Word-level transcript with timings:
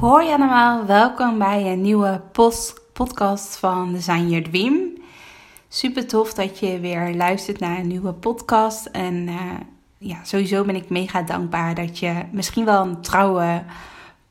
Hoi, 0.00 0.28
allemaal. 0.28 0.86
Welkom 0.86 1.38
bij 1.38 1.72
een 1.72 1.80
nieuwe 1.80 2.20
post 2.32 2.80
podcast 2.92 3.56
van 3.56 3.92
Design 3.92 4.28
Your 4.28 4.50
Dream. 4.50 4.92
Super 5.68 6.06
tof 6.06 6.32
dat 6.34 6.58
je 6.58 6.80
weer 6.80 7.14
luistert 7.14 7.58
naar 7.58 7.78
een 7.78 7.86
nieuwe 7.86 8.12
podcast. 8.12 8.86
En 8.86 9.28
eh, 9.28 9.36
ja, 9.98 10.24
sowieso 10.24 10.64
ben 10.64 10.76
ik 10.76 10.88
mega 10.88 11.22
dankbaar 11.22 11.74
dat 11.74 11.98
je 11.98 12.24
misschien 12.32 12.64
wel 12.64 12.82
een 12.82 13.00
trouwe 13.00 13.64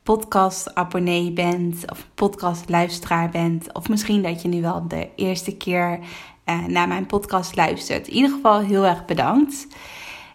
podcast-abonnee 0.02 1.32
bent 1.32 1.90
of 1.90 2.06
podcast-luisteraar 2.14 3.30
bent. 3.30 3.72
Of 3.72 3.88
misschien 3.88 4.22
dat 4.22 4.42
je 4.42 4.48
nu 4.48 4.60
wel 4.60 4.88
de 4.88 5.08
eerste 5.16 5.56
keer 5.56 5.98
uh, 6.46 6.64
naar 6.66 6.88
mijn 6.88 7.06
podcast 7.06 7.56
luistert. 7.56 8.08
In 8.08 8.14
ieder 8.14 8.30
geval 8.30 8.60
heel 8.60 8.86
erg 8.86 9.04
bedankt. 9.04 9.66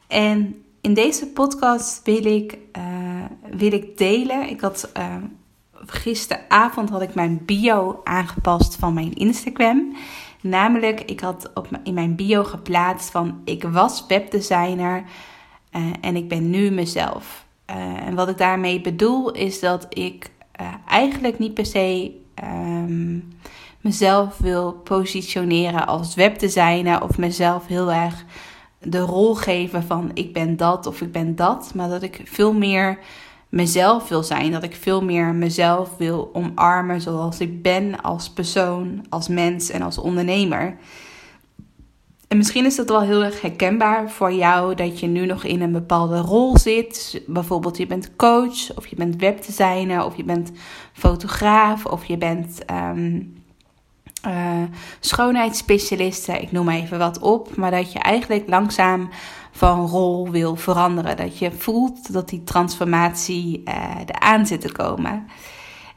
En 0.08 0.65
in 0.86 0.94
deze 0.94 1.28
podcast 1.28 2.02
wil 2.04 2.26
ik, 2.26 2.58
uh, 2.78 2.84
wil 3.58 3.74
ik 3.74 3.98
delen. 3.98 4.50
Ik 4.50 4.62
had 4.62 4.92
uh, 4.98 5.16
gisteravond 5.86 6.90
had 6.90 7.02
ik 7.02 7.16
mijn 7.16 7.46
bio 7.46 8.02
aangepast 8.04 8.76
van 8.76 8.94
mijn 8.94 9.14
Instagram. 9.14 9.96
Namelijk, 10.42 11.02
ik 11.02 11.20
had 11.20 11.52
op, 11.54 11.68
in 11.84 11.94
mijn 11.94 12.16
bio 12.16 12.44
geplaatst 12.44 13.10
van 13.10 13.42
ik 13.44 13.64
was 13.64 14.06
webdesigner 14.08 15.04
uh, 15.76 15.82
en 16.02 16.16
ik 16.16 16.28
ben 16.28 16.50
nu 16.50 16.70
mezelf. 16.72 17.46
En 18.06 18.16
wat 18.16 18.30
ik 18.30 18.38
daarmee 18.38 18.82
bedoel 18.82 19.32
is 19.32 19.60
dat 19.60 19.86
ik 19.90 20.30
eigenlijk 20.88 21.40
niet 21.40 21.54
per 21.54 21.66
se 21.66 22.16
um, 22.44 23.38
mezelf 23.82 24.38
wil 24.38 24.74
positioneren 24.74 25.88
als 25.88 26.16
webdesigner 26.16 27.04
of 27.04 27.18
mezelf 27.18 27.68
heel 27.68 27.92
erg 27.92 28.26
de 28.86 29.00
rol 29.00 29.36
geven 29.36 29.84
van 29.84 30.12
ik 30.14 30.34
ben 30.34 30.58
dat 30.58 30.86
of 30.86 31.02
ik 31.02 31.12
ben 31.12 31.36
dat, 31.36 31.72
maar 31.76 31.90
dat 31.90 32.04
ik 32.04 32.22
veel 32.26 32.54
meer 32.54 33.00
mezelf 33.50 34.08
wil 34.08 34.24
zijn, 34.24 34.52
dat 34.52 34.64
ik 34.64 34.76
veel 34.76 35.04
meer 35.04 35.34
mezelf 35.34 35.98
wil 35.98 36.30
omarmen 36.34 37.02
zoals 37.02 37.40
ik 37.40 37.62
ben 37.62 38.02
als 38.02 38.30
persoon, 38.30 39.06
als 39.10 39.28
mens 39.28 39.70
en 39.70 39.82
als 39.82 39.98
ondernemer. 39.98 40.78
En 42.28 42.38
misschien 42.38 42.66
is 42.66 42.76
dat 42.76 42.90
wel 42.90 43.02
heel 43.02 43.24
erg 43.24 43.42
herkenbaar 43.42 44.10
voor 44.12 44.34
jou 44.34 44.76
dat 44.76 45.00
je 45.00 45.08
nu 45.08 45.26
nog 45.26 45.44
in 45.44 45.62
een 45.62 45.72
bepaalde 45.72 46.20
rol 46.20 46.58
zit. 46.58 47.22
Bijvoorbeeld 47.28 47.78
je 47.78 47.88
bent 47.88 48.16
coach 48.16 48.76
of 48.76 48.88
je 48.88 48.96
bent 48.96 49.16
webdesigner 49.16 50.06
of 50.06 50.18
je 50.18 50.24
bent 50.24 50.52
fotograaf 50.94 51.86
of 51.86 52.06
je 52.06 52.18
bent 52.18 52.60
um, 52.72 53.34
uh, 54.28 54.64
schoonheidsspecialiste. 55.00 56.40
Ik 56.40 56.52
noem 56.52 56.70
even 56.70 56.98
wat 56.98 57.20
op. 57.20 57.56
Maar 57.56 57.72
dat 57.72 57.92
je 57.92 58.00
eigenlijk 58.00 58.50
langzaam 58.50 59.10
van 59.52 59.88
rol 59.88 60.30
wil 60.30 60.56
veranderen. 60.56 61.18
Dat 61.18 61.38
je 61.38 61.52
voelt 61.52 62.14
dat 62.14 62.30
die 62.30 62.44
transformatie 62.44 63.62
uh, 63.66 63.74
eraan 64.06 64.46
zit 64.46 64.62
te 64.62 64.72
komen. 64.72 65.28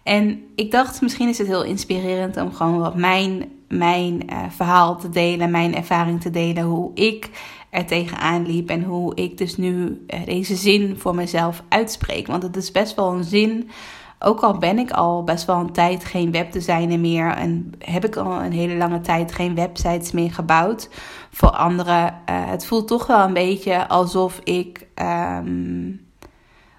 En 0.03 0.43
ik 0.55 0.71
dacht, 0.71 1.01
misschien 1.01 1.29
is 1.29 1.39
het 1.39 1.47
heel 1.47 1.65
inspirerend 1.65 2.37
om 2.37 2.53
gewoon 2.53 2.79
wat 2.79 2.95
mijn, 2.95 3.49
mijn 3.69 4.23
uh, 4.31 4.39
verhaal 4.49 4.97
te 4.97 5.09
delen, 5.09 5.51
mijn 5.51 5.75
ervaring 5.75 6.21
te 6.21 6.31
delen, 6.31 6.65
hoe 6.65 6.91
ik 6.95 7.31
er 7.71 7.87
tegenaan 7.87 8.47
liep 8.47 8.69
en 8.69 8.83
hoe 8.83 9.15
ik 9.15 9.39
dus 9.39 9.57
nu 9.57 10.07
deze 10.25 10.57
zin 10.57 10.97
voor 10.99 11.15
mezelf 11.15 11.63
uitspreek. 11.69 12.27
Want 12.27 12.43
het 12.43 12.57
is 12.57 12.71
best 12.71 12.95
wel 12.95 13.13
een 13.13 13.25
zin, 13.25 13.71
ook 14.19 14.41
al 14.41 14.59
ben 14.59 14.79
ik 14.79 14.91
al 14.91 15.25
best 15.25 15.45
wel 15.45 15.59
een 15.59 15.73
tijd 15.73 16.05
geen 16.05 16.33
webdesigner 16.33 16.99
meer 16.99 17.31
en 17.31 17.73
heb 17.79 18.05
ik 18.05 18.17
al 18.17 18.43
een 18.43 18.53
hele 18.53 18.77
lange 18.77 19.01
tijd 19.01 19.33
geen 19.33 19.55
websites 19.55 20.13
meer 20.13 20.33
gebouwd 20.33 20.89
voor 21.31 21.51
anderen. 21.51 22.07
Uh, 22.07 22.15
het 22.27 22.67
voelt 22.67 22.89
toch 22.89 23.07
wel 23.07 23.25
een 23.25 23.35
beetje 23.35 23.89
alsof 23.89 24.41
ik. 24.45 24.87
Um, 24.95 26.07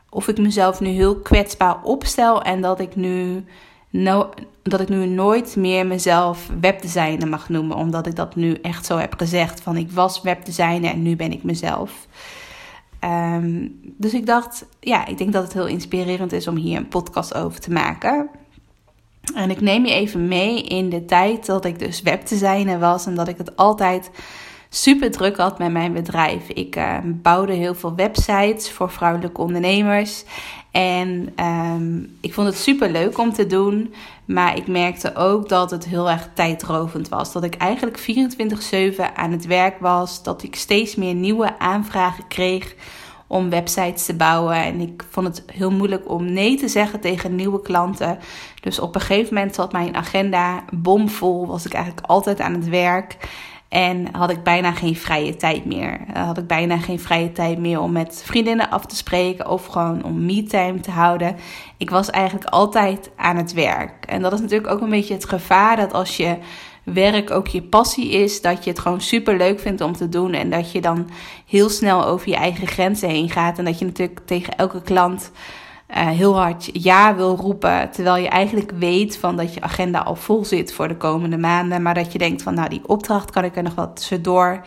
of 0.09 0.27
ik 0.27 0.37
mezelf 0.37 0.79
nu 0.79 0.87
heel 0.87 1.15
kwetsbaar 1.15 1.83
opstel 1.83 2.41
en 2.41 2.61
dat 2.61 2.79
ik 2.79 2.95
nu, 2.95 3.45
no, 3.89 4.29
dat 4.63 4.79
ik 4.79 4.89
nu 4.89 5.05
nooit 5.05 5.55
meer 5.55 5.87
mezelf 5.87 6.49
webdesigner 6.61 7.27
mag 7.27 7.49
noemen. 7.49 7.77
Omdat 7.77 8.07
ik 8.07 8.15
dat 8.15 8.35
nu 8.35 8.53
echt 8.53 8.85
zo 8.85 8.97
heb 8.97 9.13
gezegd. 9.17 9.61
Van 9.61 9.77
ik 9.77 9.91
was 9.91 10.21
webdesigner 10.21 10.91
en 10.91 11.01
nu 11.01 11.15
ben 11.15 11.31
ik 11.31 11.43
mezelf. 11.43 12.07
Um, 13.03 13.79
dus 13.97 14.13
ik 14.13 14.25
dacht, 14.25 14.65
ja, 14.79 15.05
ik 15.05 15.17
denk 15.17 15.33
dat 15.33 15.43
het 15.43 15.53
heel 15.53 15.67
inspirerend 15.67 16.31
is 16.31 16.47
om 16.47 16.55
hier 16.55 16.77
een 16.77 16.87
podcast 16.87 17.33
over 17.33 17.59
te 17.59 17.71
maken. 17.71 18.29
En 19.35 19.49
ik 19.49 19.61
neem 19.61 19.85
je 19.85 19.93
even 19.93 20.27
mee 20.27 20.63
in 20.63 20.89
de 20.89 21.05
tijd 21.05 21.45
dat 21.45 21.65
ik 21.65 21.79
dus 21.79 22.01
webdesigner 22.01 22.79
was 22.79 23.05
en 23.05 23.15
dat 23.15 23.27
ik 23.27 23.37
het 23.37 23.55
altijd 23.55 24.11
super 24.69 25.11
druk 25.11 25.37
had 25.37 25.59
met 25.59 25.71
mijn 25.71 25.93
bedrijf. 25.93 26.49
Ik 26.49 26.75
uh, 26.75 26.97
bouwde 27.03 27.53
heel 27.53 27.75
veel 27.75 27.95
websites 27.95 28.71
voor 28.71 28.91
vrouwelijke 28.91 29.41
ondernemers. 29.41 30.23
En 30.71 31.33
um, 31.45 32.17
ik 32.21 32.33
vond 32.33 32.47
het 32.47 32.57
super 32.57 32.91
leuk 32.91 33.17
om 33.17 33.33
te 33.33 33.47
doen. 33.47 33.93
Maar 34.25 34.57
ik 34.57 34.67
merkte 34.67 35.15
ook 35.15 35.49
dat 35.49 35.71
het 35.71 35.85
heel 35.85 36.09
erg 36.09 36.29
tijdrovend 36.33 37.09
was. 37.09 37.31
Dat 37.31 37.43
ik 37.43 37.55
eigenlijk 37.55 37.99
24-7 37.99 39.13
aan 39.15 39.31
het 39.31 39.45
werk 39.45 39.79
was. 39.79 40.23
Dat 40.23 40.43
ik 40.43 40.55
steeds 40.55 40.95
meer 40.95 41.13
nieuwe 41.13 41.59
aanvragen 41.59 42.27
kreeg 42.27 42.75
om 43.27 43.49
websites 43.49 44.05
te 44.05 44.15
bouwen. 44.15 44.55
En 44.55 44.79
ik 44.79 45.05
vond 45.09 45.27
het 45.27 45.43
heel 45.53 45.71
moeilijk 45.71 46.09
om 46.09 46.33
nee 46.33 46.57
te 46.57 46.67
zeggen 46.67 46.99
tegen 46.99 47.35
nieuwe 47.35 47.61
klanten. 47.61 48.19
Dus 48.61 48.79
op 48.79 48.95
een 48.95 49.01
gegeven 49.01 49.33
moment 49.33 49.55
zat 49.55 49.71
mijn 49.71 49.95
agenda 49.95 50.63
bomvol. 50.73 51.47
Was 51.47 51.65
ik 51.65 51.73
eigenlijk 51.73 52.07
altijd 52.07 52.39
aan 52.39 52.53
het 52.53 52.69
werk. 52.69 53.17
En 53.69 54.07
had 54.11 54.29
ik 54.29 54.43
bijna 54.43 54.71
geen 54.71 54.95
vrije 54.95 55.35
tijd 55.35 55.65
meer. 55.65 55.99
Had 56.13 56.37
ik 56.37 56.47
bijna 56.47 56.77
geen 56.77 56.99
vrije 56.99 57.31
tijd 57.31 57.57
meer 57.57 57.79
om 57.79 57.91
met 57.91 58.21
vriendinnen 58.25 58.69
af 58.69 58.85
te 58.85 58.95
spreken 58.95 59.49
of 59.49 59.65
gewoon 59.65 60.03
om 60.03 60.25
me-time 60.25 60.79
te 60.79 60.91
houden. 60.91 61.35
Ik 61.77 61.89
was 61.89 62.09
eigenlijk 62.09 62.49
altijd 62.49 63.11
aan 63.15 63.37
het 63.37 63.53
werk. 63.53 64.05
En 64.05 64.21
dat 64.21 64.33
is 64.33 64.39
natuurlijk 64.39 64.73
ook 64.73 64.81
een 64.81 64.89
beetje 64.89 65.13
het 65.13 65.29
gevaar 65.29 65.75
dat 65.75 65.93
als 65.93 66.17
je 66.17 66.37
werk 66.83 67.31
ook 67.31 67.47
je 67.47 67.61
passie 67.61 68.09
is, 68.09 68.41
dat 68.41 68.63
je 68.63 68.69
het 68.69 68.79
gewoon 68.79 69.01
super 69.01 69.37
leuk 69.37 69.59
vindt 69.59 69.81
om 69.81 69.93
te 69.93 70.09
doen. 70.09 70.33
En 70.33 70.49
dat 70.49 70.71
je 70.71 70.81
dan 70.81 71.09
heel 71.45 71.69
snel 71.69 72.05
over 72.05 72.29
je 72.29 72.35
eigen 72.35 72.67
grenzen 72.67 73.09
heen 73.09 73.29
gaat. 73.29 73.57
En 73.57 73.65
dat 73.65 73.79
je 73.79 73.85
natuurlijk 73.85 74.19
tegen 74.25 74.55
elke 74.55 74.81
klant 74.81 75.31
uh, 75.97 76.07
heel 76.07 76.35
hard 76.35 76.69
ja 76.73 77.15
wil 77.15 77.35
roepen. 77.35 77.89
Terwijl 77.91 78.23
je 78.23 78.29
eigenlijk 78.29 78.71
weet 78.71 79.17
van 79.17 79.35
dat 79.35 79.53
je 79.53 79.61
agenda 79.61 79.99
al 79.99 80.15
vol 80.15 80.45
zit 80.45 80.73
voor 80.73 80.87
de 80.87 80.97
komende 80.97 81.37
maanden. 81.37 81.81
Maar 81.81 81.93
dat 81.93 82.11
je 82.11 82.17
denkt 82.17 82.41
van 82.41 82.53
nou 82.53 82.69
die 82.69 82.81
opdracht 82.85 83.31
kan 83.31 83.43
ik 83.43 83.55
er 83.55 83.63
nog 83.63 83.75
wat 83.75 83.95
tussendoor, 83.95 84.61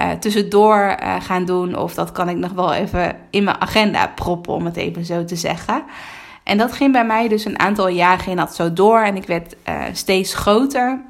uh, 0.00 0.10
tussendoor 0.10 0.96
uh, 1.02 1.20
gaan 1.20 1.44
doen. 1.44 1.76
Of 1.76 1.94
dat 1.94 2.12
kan 2.12 2.28
ik 2.28 2.36
nog 2.36 2.52
wel 2.52 2.72
even 2.72 3.16
in 3.30 3.44
mijn 3.44 3.60
agenda 3.60 4.06
proppen 4.06 4.52
om 4.52 4.64
het 4.64 4.76
even 4.76 5.04
zo 5.04 5.24
te 5.24 5.36
zeggen. 5.36 5.82
En 6.42 6.58
dat 6.58 6.72
ging 6.72 6.92
bij 6.92 7.06
mij 7.06 7.28
dus 7.28 7.44
een 7.44 7.58
aantal 7.58 7.88
jaar 7.88 8.18
ging 8.18 8.36
dat 8.36 8.54
zo 8.54 8.72
door. 8.72 9.00
En 9.00 9.16
ik 9.16 9.26
werd 9.26 9.56
steeds 9.92 10.34
groter. 10.34 11.00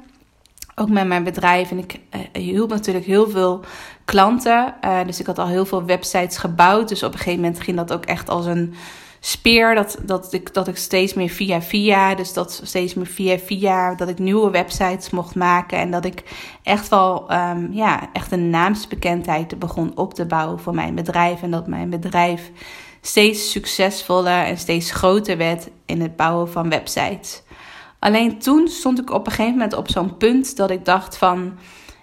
Ook 0.75 0.89
met 0.89 1.07
mijn 1.07 1.23
bedrijf. 1.23 1.71
En 1.71 1.77
ik 1.77 1.99
hielp 2.33 2.69
natuurlijk 2.69 3.05
heel 3.05 3.29
veel 3.29 3.63
klanten. 4.05 4.73
dus 5.05 5.19
ik 5.19 5.25
had 5.25 5.39
al 5.39 5.47
heel 5.47 5.65
veel 5.65 5.85
websites 5.85 6.37
gebouwd. 6.37 6.89
Dus 6.89 7.03
op 7.03 7.11
een 7.11 7.17
gegeven 7.17 7.41
moment 7.41 7.59
ging 7.59 7.77
dat 7.77 7.93
ook 7.93 8.05
echt 8.05 8.29
als 8.29 8.45
een 8.45 8.73
speer. 9.23 9.75
Dat, 9.75 9.97
dat, 10.01 10.33
ik, 10.33 10.53
dat 10.53 10.67
ik 10.67 10.77
steeds 10.77 11.13
meer 11.13 11.29
via 11.29 11.61
via, 11.61 12.15
dus 12.15 12.33
dat 12.33 12.61
steeds 12.63 12.93
meer 12.93 13.05
via 13.05 13.37
via, 13.37 13.95
dat 13.95 14.09
ik 14.09 14.19
nieuwe 14.19 14.49
websites 14.49 15.09
mocht 15.09 15.35
maken. 15.35 15.77
En 15.77 15.91
dat 15.91 16.05
ik 16.05 16.23
echt 16.63 16.89
wel, 16.89 17.33
um, 17.33 17.73
ja, 17.73 18.09
echt 18.13 18.31
een 18.31 18.49
naamsbekendheid 18.49 19.59
begon 19.59 19.97
op 19.97 20.13
te 20.13 20.25
bouwen 20.25 20.59
voor 20.59 20.75
mijn 20.75 20.95
bedrijf. 20.95 21.41
En 21.41 21.51
dat 21.51 21.67
mijn 21.67 21.89
bedrijf 21.89 22.51
steeds 23.01 23.51
succesvoller 23.51 24.43
en 24.43 24.57
steeds 24.57 24.91
groter 24.91 25.37
werd 25.37 25.69
in 25.85 26.01
het 26.01 26.15
bouwen 26.15 26.51
van 26.51 26.69
websites. 26.69 27.43
Alleen 27.99 28.39
toen 28.39 28.67
stond 28.67 28.99
ik 28.99 29.09
op 29.09 29.25
een 29.25 29.31
gegeven 29.31 29.53
moment 29.53 29.73
op 29.73 29.89
zo'n 29.89 30.17
punt 30.17 30.55
dat 30.55 30.71
ik 30.71 30.85
dacht 30.85 31.17
van 31.17 31.57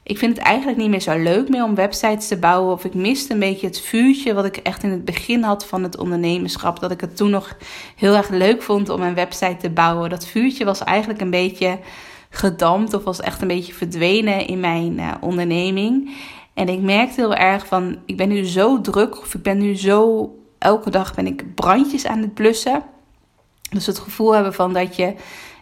ik 0.09 0.19
vind 0.19 0.37
het 0.37 0.47
eigenlijk 0.47 0.79
niet 0.79 0.89
meer 0.89 1.01
zo 1.01 1.19
leuk 1.19 1.49
meer 1.49 1.65
om 1.65 1.75
websites 1.75 2.29
te 2.29 2.39
bouwen. 2.39 2.73
Of 2.73 2.85
ik 2.85 2.95
miste 2.95 3.33
een 3.33 3.39
beetje 3.39 3.67
het 3.67 3.81
vuurtje 3.81 4.35
wat 4.35 4.45
ik 4.45 4.57
echt 4.57 4.83
in 4.83 4.91
het 4.91 5.05
begin 5.05 5.43
had 5.43 5.67
van 5.67 5.83
het 5.83 5.99
ondernemerschap. 5.99 6.81
Dat 6.81 6.91
ik 6.91 7.01
het 7.01 7.17
toen 7.17 7.31
nog 7.31 7.57
heel 7.97 8.15
erg 8.15 8.29
leuk 8.29 8.63
vond 8.63 8.89
om 8.89 9.03
een 9.03 9.15
website 9.15 9.57
te 9.57 9.71
bouwen. 9.71 10.11
Dat 10.11 10.27
vuurtje 10.27 10.65
was 10.65 10.85
eigenlijk 10.85 11.21
een 11.21 11.31
beetje 11.31 11.79
gedampt 12.31 12.95
of 12.95 13.05
was 13.05 13.21
echt 13.21 13.43
een 13.43 13.49
beetje 13.49 13.73
verdwenen 13.73 14.47
in 14.47 14.61
mijn 14.61 14.99
uh, 14.99 15.13
onderneming. 15.21 16.17
En 16.55 16.69
ik 16.69 16.81
merkte 16.81 17.21
heel 17.21 17.35
erg 17.35 17.67
van, 17.67 17.99
ik 18.07 18.17
ben 18.17 18.29
nu 18.29 18.45
zo 18.45 18.81
druk 18.81 19.21
of 19.21 19.35
ik 19.35 19.43
ben 19.43 19.59
nu 19.59 19.77
zo 19.77 20.31
elke 20.59 20.91
dag 20.91 21.15
ben 21.15 21.27
ik 21.27 21.55
brandjes 21.55 22.07
aan 22.07 22.21
het 22.21 22.35
blussen. 22.35 22.83
Dus 23.71 23.87
het 23.87 23.99
gevoel 23.99 24.35
hebben 24.35 24.55
van 24.55 24.73
dat 24.73 24.97
je 24.97 25.15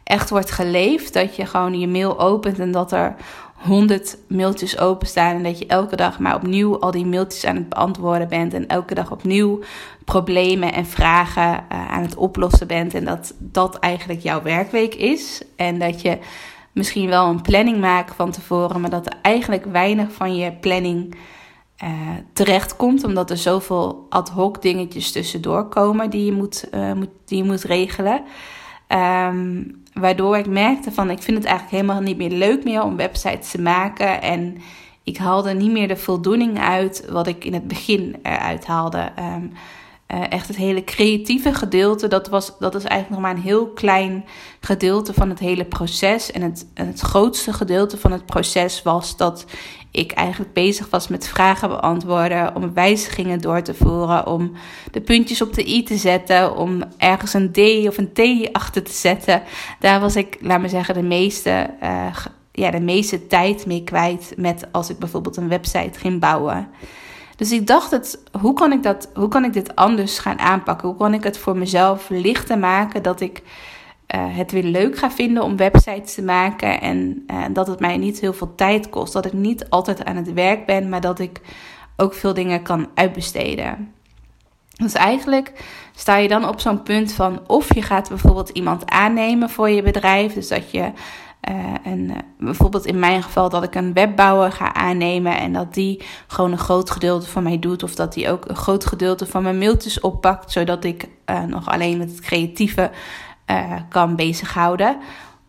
echt 0.05 0.31
wordt 0.31 0.51
geleefd. 0.51 1.13
Dat 1.13 1.37
je 1.37 1.47
gewoon 1.47 1.79
je 1.79 1.89
mail 1.89 2.19
opent 2.21 2.59
en 2.59 2.73
dat 2.73 2.93
er 2.93 3.17
honderd 3.57 4.19
mailtjes 4.29 4.79
openstaan. 4.79 5.37
En 5.37 5.43
dat 5.43 5.59
je 5.59 5.67
elke 5.67 5.97
dag 5.97 6.19
maar 6.19 6.35
opnieuw 6.35 6.79
al 6.79 6.91
die 6.91 7.07
mailtjes 7.07 7.45
aan 7.45 7.57
het 7.57 7.69
beantwoorden 7.69 8.29
bent. 8.29 8.55
En 8.55 8.67
elke 8.67 8.95
dag 8.95 9.11
opnieuw 9.11 9.61
problemen 10.05 10.73
en 10.73 10.87
vragen 10.87 11.65
uh, 11.73 11.91
aan 11.91 12.03
het 12.03 12.15
oplossen 12.15 12.67
bent. 12.67 12.95
En 12.95 13.05
dat 13.05 13.35
dat 13.39 13.79
eigenlijk 13.79 14.21
jouw 14.21 14.43
werkweek 14.43 14.95
is. 14.95 15.43
En 15.57 15.79
dat 15.79 16.01
je 16.03 16.19
misschien 16.73 17.09
wel 17.09 17.27
een 17.27 17.43
planning 17.43 17.81
maakt 17.81 18.15
van 18.15 18.31
tevoren. 18.31 18.81
Maar 18.81 18.91
dat 18.91 19.07
er 19.07 19.19
eigenlijk 19.23 19.65
weinig 19.65 20.13
van 20.13 20.37
je 20.37 20.53
planning 20.53 21.15
uh, 21.85 21.91
terecht 22.33 22.77
komt. 22.77 23.05
Omdat 23.05 23.31
er 23.31 23.37
zoveel 23.37 24.07
ad 24.09 24.29
hoc 24.29 24.63
dingetjes 24.63 25.13
tussendoor 25.13 25.69
komen 25.69 26.11
die 26.11 26.25
je 26.25 26.33
moet, 26.33 26.69
uh, 26.75 26.93
moet, 26.93 27.11
die 27.25 27.39
je 27.39 27.45
moet 27.45 27.63
regelen. 27.63 28.23
Um, 28.89 29.83
waardoor 29.93 30.37
ik 30.37 30.47
merkte 30.47 30.93
van 30.93 31.11
ik 31.11 31.23
vind 31.23 31.37
het 31.37 31.47
eigenlijk 31.47 31.77
helemaal 31.77 32.03
niet 32.03 32.17
meer 32.17 32.31
leuk 32.31 32.65
meer 32.65 32.83
om 32.83 32.97
websites 32.97 33.51
te 33.51 33.61
maken. 33.61 34.23
En 34.23 34.57
ik 35.03 35.17
haalde 35.17 35.55
niet 35.55 35.71
meer 35.71 35.89
de 35.89 35.97
voldoening 35.97 36.61
uit 36.61 37.07
wat 37.11 37.27
ik 37.27 37.45
in 37.45 37.55
het 37.55 37.69
begin 37.69 38.17
eruit 38.23 38.67
haalde. 38.67 39.13
Um, 39.19 39.53
uh, 40.15 40.31
echt 40.31 40.49
het 40.49 40.57
hele 40.57 40.85
creatieve 40.85 41.55
gedeelte, 41.55 42.09
dat, 42.09 42.29
was, 42.29 42.59
dat 42.59 42.75
is 42.75 42.85
eigenlijk 42.85 43.11
nog 43.11 43.21
maar 43.21 43.37
een 43.37 43.51
heel 43.51 43.67
klein 43.67 44.25
gedeelte 44.61 45.15
van 45.15 45.29
het 45.29 45.39
hele 45.39 45.65
proces. 45.65 46.31
En 46.33 46.43
het, 46.43 46.67
het 46.75 47.01
grootste 47.01 47.53
gedeelte 47.53 47.97
van 47.97 48.13
het 48.13 48.27
proces 48.27 48.83
was 48.83 49.17
dat 49.17 49.47
ik 49.97 50.13
eigenlijk 50.13 50.53
bezig 50.53 50.91
was 50.91 51.09
met 51.09 51.29
vragen 51.29 51.69
beantwoorden, 51.69 52.55
om 52.55 52.75
wijzigingen 52.75 53.41
door 53.41 53.63
te 53.63 53.75
voeren, 53.75 54.27
om 54.27 54.53
de 54.93 55.01
puntjes 55.01 55.43
op 55.43 55.55
de 55.55 55.69
i 55.69 55.83
te 55.83 55.97
zetten, 55.97 56.57
om 56.57 56.83
ergens 56.97 57.35
een 57.35 57.53
d 57.53 57.59
of 57.89 57.99
een 57.99 58.13
t 58.13 58.53
achter 58.53 58.83
te 58.83 58.93
zetten. 58.93 59.43
Daar 59.81 60.01
was 60.01 60.17
ik, 60.17 60.37
laat 60.41 60.61
maar 60.61 60.69
zeggen, 60.69 60.95
de 60.95 61.03
meeste, 61.03 61.71
uh, 61.83 62.17
ja, 62.53 62.71
de 62.71 62.81
meeste 62.81 63.27
tijd 63.27 63.67
mee 63.67 63.85
kwijt 63.85 64.35
met 64.37 64.67
als 64.73 64.91
ik 64.91 64.99
bijvoorbeeld 64.99 65.37
een 65.37 65.49
website 65.49 65.99
ging 65.99 66.21
bouwen. 66.21 66.69
Dus 67.37 67.53
ik 67.53 67.67
dacht, 67.67 67.91
het, 67.91 68.23
hoe, 68.41 68.55
kan 68.55 68.73
ik 68.73 68.83
dat, 68.83 69.11
hoe 69.15 69.29
kan 69.29 69.45
ik 69.45 69.53
dit 69.53 69.75
anders 69.75 70.19
gaan 70.19 70.39
aanpakken? 70.39 70.89
Hoe 70.89 70.97
kan 70.97 71.15
ik 71.15 71.25
het 71.25 71.39
voor 71.39 71.57
mezelf 71.57 72.09
lichter 72.09 72.59
maken 72.59 73.03
dat 73.03 73.21
ik 73.21 73.43
uh, 74.15 74.37
het 74.37 74.53
weer 74.53 74.63
leuk 74.63 74.99
ga 74.99 75.11
vinden 75.11 75.43
om 75.43 75.57
websites 75.57 76.15
te 76.15 76.23
maken 76.23 76.81
en 76.81 77.25
uh, 77.31 77.45
dat 77.51 77.67
het 77.67 77.81
mij 77.81 77.97
niet 77.97 78.21
heel 78.21 78.33
veel 78.33 78.55
tijd 78.55 78.89
kost. 78.89 79.13
Dat 79.13 79.27
ik 79.27 79.33
niet 79.33 79.71
altijd 79.71 80.05
aan 80.05 80.17
het 80.17 80.33
werk 80.33 80.67
ben, 80.67 80.89
maar 80.89 81.01
dat 81.01 81.19
ik 81.19 81.41
ook 81.97 82.15
veel 82.15 82.35
dingen 82.35 82.63
kan 82.63 82.89
uitbesteden. 82.95 83.93
Dus 84.77 84.93
eigenlijk 84.93 85.53
sta 85.95 86.17
je 86.17 86.29
dan 86.29 86.49
op 86.49 86.61
zo'n 86.61 86.83
punt 86.83 87.13
van 87.13 87.41
of 87.47 87.75
je 87.75 87.83
gaat 87.83 88.09
bijvoorbeeld 88.09 88.49
iemand 88.49 88.91
aannemen 88.91 89.51
voor 89.51 89.71
je 89.71 89.83
bedrijf. 89.83 90.33
Dus 90.33 90.49
dat 90.49 90.71
je 90.71 90.81
uh, 90.81 91.75
en 91.83 91.99
uh, 91.99 92.17
bijvoorbeeld 92.39 92.87
in 92.87 92.99
mijn 92.99 93.23
geval 93.23 93.49
dat 93.49 93.63
ik 93.63 93.75
een 93.75 93.93
webbouwer 93.93 94.53
ga 94.53 94.75
aannemen 94.75 95.39
en 95.39 95.53
dat 95.53 95.75
die 95.75 96.03
gewoon 96.27 96.53
een 96.53 96.59
groot 96.59 96.91
gedeelte 96.91 97.27
van 97.27 97.43
mij 97.43 97.59
doet. 97.59 97.83
Of 97.83 97.95
dat 97.95 98.13
die 98.13 98.31
ook 98.31 98.49
een 98.49 98.57
groot 98.57 98.87
gedeelte 98.87 99.27
van 99.27 99.43
mijn 99.43 99.59
mailtjes 99.59 100.01
oppakt, 100.01 100.53
zodat 100.53 100.85
ik 100.85 101.09
nog 101.47 101.69
alleen 101.69 101.99
met 101.99 102.11
het 102.11 102.21
creatieve 102.21 102.91
kan 103.89 104.17
bezighouden. 104.17 104.97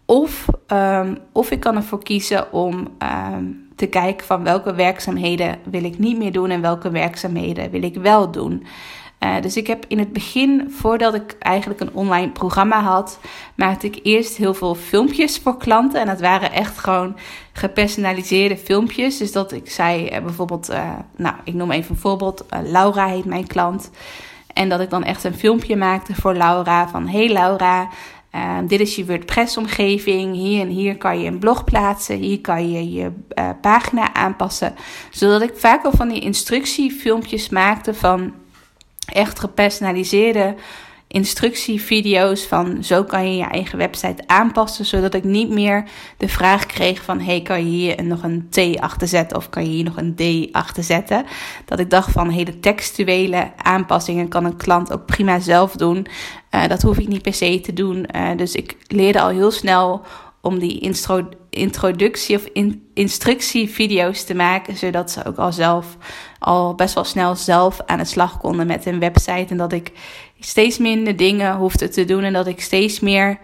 Of, 0.06 0.46
um, 0.68 1.18
of 1.32 1.52
ik 1.52 1.60
kan 1.60 1.76
ervoor 1.76 2.04
kiezen 2.04 2.52
om 2.52 2.88
um, 3.34 3.68
te 3.76 3.88
kijken 3.88 4.26
van 4.26 4.44
welke 4.44 4.74
werkzaamheden 4.74 5.60
wil 5.64 5.84
ik 5.84 6.00
niet 6.00 6.18
meer 6.18 6.32
doen 6.32 6.50
en 6.50 6.62
welke 6.62 6.90
werkzaamheden 6.90 7.72
wil 7.72 7.84
ik 7.84 7.96
wel 7.96 8.32
doen. 8.32 8.66
Uh, 9.20 9.42
dus 9.42 9.58
ik 9.58 9.68
heb 9.68 9.86
in 9.88 10.00
het 10.00 10.14
begin, 10.14 10.72
voordat 10.72 11.14
ik 11.14 11.36
eigenlijk 11.40 11.80
een 11.80 11.94
online 11.94 12.32
programma 12.32 12.82
had, 12.82 13.20
maakte 13.56 13.88
ik 13.88 14.00
eerst 14.04 14.38
heel 14.38 14.54
veel 14.54 14.76
filmpjes 14.76 15.38
voor 15.38 15.58
klanten. 15.58 16.02
En 16.02 16.08
dat 16.08 16.22
waren 16.22 16.52
echt 16.52 16.78
gewoon 16.78 17.16
gepersonaliseerde 17.52 18.58
filmpjes. 18.58 19.18
Dus 19.18 19.32
dat 19.32 19.52
ik 19.52 19.70
zei 19.70 20.10
uh, 20.10 20.24
bijvoorbeeld, 20.24 20.70
uh, 20.70 20.94
nou, 21.16 21.36
ik 21.44 21.54
noem 21.54 21.72
even 21.72 21.92
een 21.92 22.02
voorbeeld. 22.02 22.46
Laura 22.64 23.08
heet 23.08 23.26
mijn 23.26 23.48
klant. 23.48 23.92
En 24.58 24.70
dat 24.70 24.80
ik 24.80 24.90
dan 24.90 25.04
echt 25.04 25.24
een 25.24 25.34
filmpje 25.34 25.76
maakte 25.76 26.16
voor 26.16 26.34
Laura 26.34 26.88
van, 26.88 27.08
hey 27.08 27.32
Laura, 27.32 27.90
uh, 28.36 28.58
dit 28.68 28.80
is 28.80 28.96
je 28.96 29.06
WordPress-omgeving. 29.06 30.36
Hier 30.36 30.62
en 30.62 30.68
hier 30.68 30.98
kan 30.98 31.20
je 31.20 31.28
een 31.28 31.40
blog 31.40 31.64
plaatsen. 31.64 32.18
Hier 32.18 32.42
kan 32.42 32.72
je 32.72 32.92
je 32.92 33.12
uh, 33.40 33.50
pagina 33.62 34.14
aanpassen. 34.14 34.76
Zodat 35.12 35.42
ik 35.42 35.54
vaak 35.56 35.86
al 35.86 35.92
van 35.92 36.08
die 36.08 36.22
instructiefilmpjes 36.22 37.50
maakte 37.50 37.94
van 37.94 38.34
echt 39.14 39.40
gepersonaliseerde 39.40 40.56
instructievideo's 41.08 42.44
van 42.44 42.84
zo 42.84 43.04
kan 43.04 43.32
je 43.32 43.38
je 43.38 43.44
eigen 43.44 43.78
website 43.78 44.24
aanpassen, 44.26 44.86
zodat 44.86 45.14
ik 45.14 45.24
niet 45.24 45.50
meer 45.50 45.84
de 46.18 46.28
vraag 46.28 46.66
kreeg 46.66 47.04
van 47.04 47.20
hey, 47.20 47.42
kan 47.42 47.60
je 47.60 47.70
hier 47.70 48.04
nog 48.04 48.24
een 48.24 48.48
T 48.50 48.80
achter 48.80 49.08
zetten 49.08 49.38
of 49.38 49.50
kan 49.50 49.64
je 49.64 49.70
hier 49.70 49.84
nog 49.84 49.98
een 49.98 50.16
D 50.16 50.54
achter 50.56 50.84
zetten? 50.84 51.26
Dat 51.66 51.80
ik 51.80 51.90
dacht 51.90 52.12
van 52.12 52.30
hele 52.30 52.60
textuele 52.60 53.52
aanpassingen 53.58 54.28
kan 54.28 54.46
een 54.46 54.58
klant 54.58 54.94
ook 54.94 55.06
prima 55.06 55.40
zelf 55.40 55.72
doen. 55.72 56.08
Uh, 56.52 56.68
dat 56.68 56.82
hoef 56.82 56.98
ik 56.98 57.08
niet 57.08 57.22
per 57.22 57.34
se 57.34 57.62
te 57.62 57.74
doen. 57.74 58.06
Uh, 58.16 58.30
dus 58.36 58.56
ik 58.56 58.78
leerde 58.88 59.22
al 59.22 59.30
heel 59.30 59.52
snel 59.52 60.02
om 60.42 60.60
die 60.60 60.80
intro, 60.80 61.30
introductie 61.58 62.36
of 62.36 62.46
in, 62.54 62.90
instructievideo's 62.94 64.24
te 64.24 64.36
maken, 64.36 64.78
zodat 64.78 65.12
ze 65.12 65.26
ook 65.26 65.38
al 65.38 65.52
zelf 65.52 65.98
al 66.40 66.76
best 66.76 66.94
wel 66.94 67.04
snel 67.04 67.36
zelf 67.36 67.82
aan 67.86 67.98
de 67.98 68.06
slag 68.06 68.38
konden 68.38 68.68
met 68.68 68.86
een 68.86 69.00
website 69.00 69.46
en 69.50 69.58
dat 69.58 69.74
ik 69.74 69.92
steeds 70.40 70.78
minder 70.78 71.16
dingen 71.16 71.56
hoefde 71.56 71.90
te 71.90 72.06
doen 72.06 72.24
en 72.24 72.34
dat 72.34 72.48
ik 72.48 72.62
steeds 72.62 73.00
meer 73.00 73.40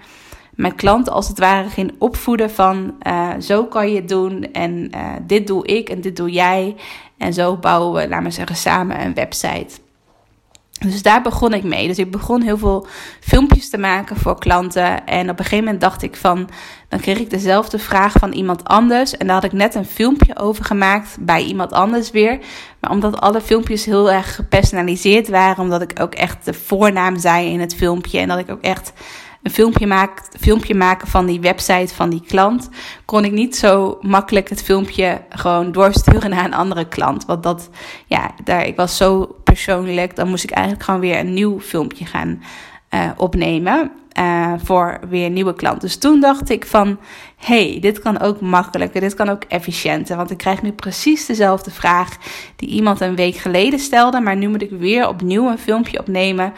mijn 0.55 0.75
klanten 0.75 1.13
als 1.13 1.27
het 1.27 1.39
ware 1.39 1.69
ging 1.69 1.95
opvoeden 1.99 2.51
van 2.51 2.95
uh, 3.07 3.29
zo 3.39 3.65
kan 3.65 3.89
je 3.89 3.95
het 3.95 4.09
doen 4.09 4.51
en 4.51 4.91
uh, 4.95 5.11
dit 5.21 5.47
doe 5.47 5.65
ik 5.65 5.89
en 5.89 6.01
dit 6.01 6.15
doe 6.15 6.31
jij 6.31 6.75
en 7.17 7.33
zo 7.33 7.57
bouwen 7.57 8.01
we, 8.01 8.09
laat 8.09 8.21
maar 8.21 8.31
zeggen, 8.31 8.55
samen 8.55 9.05
een 9.05 9.13
website. 9.13 9.82
Dus 10.79 11.01
daar 11.01 11.21
begon 11.21 11.53
ik 11.53 11.63
mee. 11.63 11.87
Dus 11.87 11.97
ik 11.97 12.11
begon 12.11 12.41
heel 12.41 12.57
veel 12.57 12.87
filmpjes 13.19 13.69
te 13.69 13.77
maken 13.77 14.15
voor 14.15 14.39
klanten. 14.39 15.05
En 15.05 15.29
op 15.29 15.39
een 15.39 15.43
gegeven 15.43 15.63
moment 15.63 15.81
dacht 15.81 16.01
ik 16.01 16.15
van, 16.15 16.49
dan 16.87 16.99
kreeg 16.99 17.19
ik 17.19 17.29
dezelfde 17.29 17.79
vraag 17.79 18.11
van 18.11 18.31
iemand 18.31 18.63
anders. 18.63 19.17
En 19.17 19.27
daar 19.27 19.35
had 19.35 19.43
ik 19.43 19.51
net 19.51 19.75
een 19.75 19.85
filmpje 19.85 20.37
over 20.37 20.65
gemaakt 20.65 21.17
bij 21.19 21.43
iemand 21.43 21.71
anders 21.71 22.11
weer. 22.11 22.39
Maar 22.79 22.91
omdat 22.91 23.21
alle 23.21 23.41
filmpjes 23.41 23.85
heel 23.85 24.11
erg 24.11 24.35
gepersonaliseerd 24.35 25.27
waren, 25.27 25.63
omdat 25.63 25.81
ik 25.81 25.99
ook 25.99 26.13
echt 26.13 26.45
de 26.45 26.53
voornaam 26.53 27.19
zei 27.19 27.49
in 27.49 27.59
het 27.59 27.75
filmpje. 27.75 28.19
En 28.19 28.27
dat 28.27 28.39
ik 28.39 28.51
ook 28.51 28.61
echt 28.61 28.93
een 29.43 29.51
filmpje, 29.51 30.09
filmpje 30.39 30.75
maken 30.75 31.07
van 31.07 31.25
die 31.25 31.39
website 31.39 31.95
van 31.95 32.09
die 32.09 32.23
klant, 32.27 32.69
kon 33.05 33.25
ik 33.25 33.31
niet 33.31 33.55
zo 33.55 33.97
makkelijk 34.01 34.49
het 34.49 34.63
filmpje 34.63 35.21
gewoon 35.29 35.71
doorsturen 35.71 36.29
naar 36.29 36.45
een 36.45 36.53
andere 36.53 36.87
klant. 36.87 37.25
Want 37.25 37.43
dat, 37.43 37.69
ja, 38.05 38.31
daar, 38.43 38.65
ik 38.65 38.75
was 38.75 38.97
zo 38.97 39.35
persoonlijk, 39.43 40.15
dan 40.15 40.29
moest 40.29 40.43
ik 40.43 40.51
eigenlijk 40.51 40.83
gewoon 40.83 40.99
weer 40.99 41.19
een 41.19 41.33
nieuw 41.33 41.59
filmpje 41.59 42.05
gaan 42.05 42.43
uh, 42.93 43.09
opnemen. 43.17 43.91
Uh, 44.19 44.53
voor 44.63 44.99
weer 45.09 45.29
nieuwe 45.29 45.53
klanten. 45.53 45.81
Dus 45.81 45.97
toen 45.97 46.19
dacht 46.19 46.49
ik 46.49 46.65
van, 46.65 46.99
hey, 47.37 47.77
dit 47.81 47.99
kan 47.99 48.19
ook 48.19 48.41
makkelijker, 48.41 49.01
dit 49.01 49.13
kan 49.13 49.29
ook 49.29 49.43
efficiënter. 49.43 50.17
Want 50.17 50.31
ik 50.31 50.37
krijg 50.37 50.61
nu 50.61 50.71
precies 50.71 51.25
dezelfde 51.25 51.71
vraag 51.71 52.17
die 52.55 52.69
iemand 52.69 53.01
een 53.01 53.15
week 53.15 53.35
geleden 53.35 53.79
stelde. 53.79 54.19
Maar 54.19 54.35
nu 54.35 54.47
moet 54.47 54.61
ik 54.61 54.69
weer 54.69 55.07
opnieuw 55.07 55.49
een 55.49 55.57
filmpje 55.57 55.99
opnemen 55.99 56.53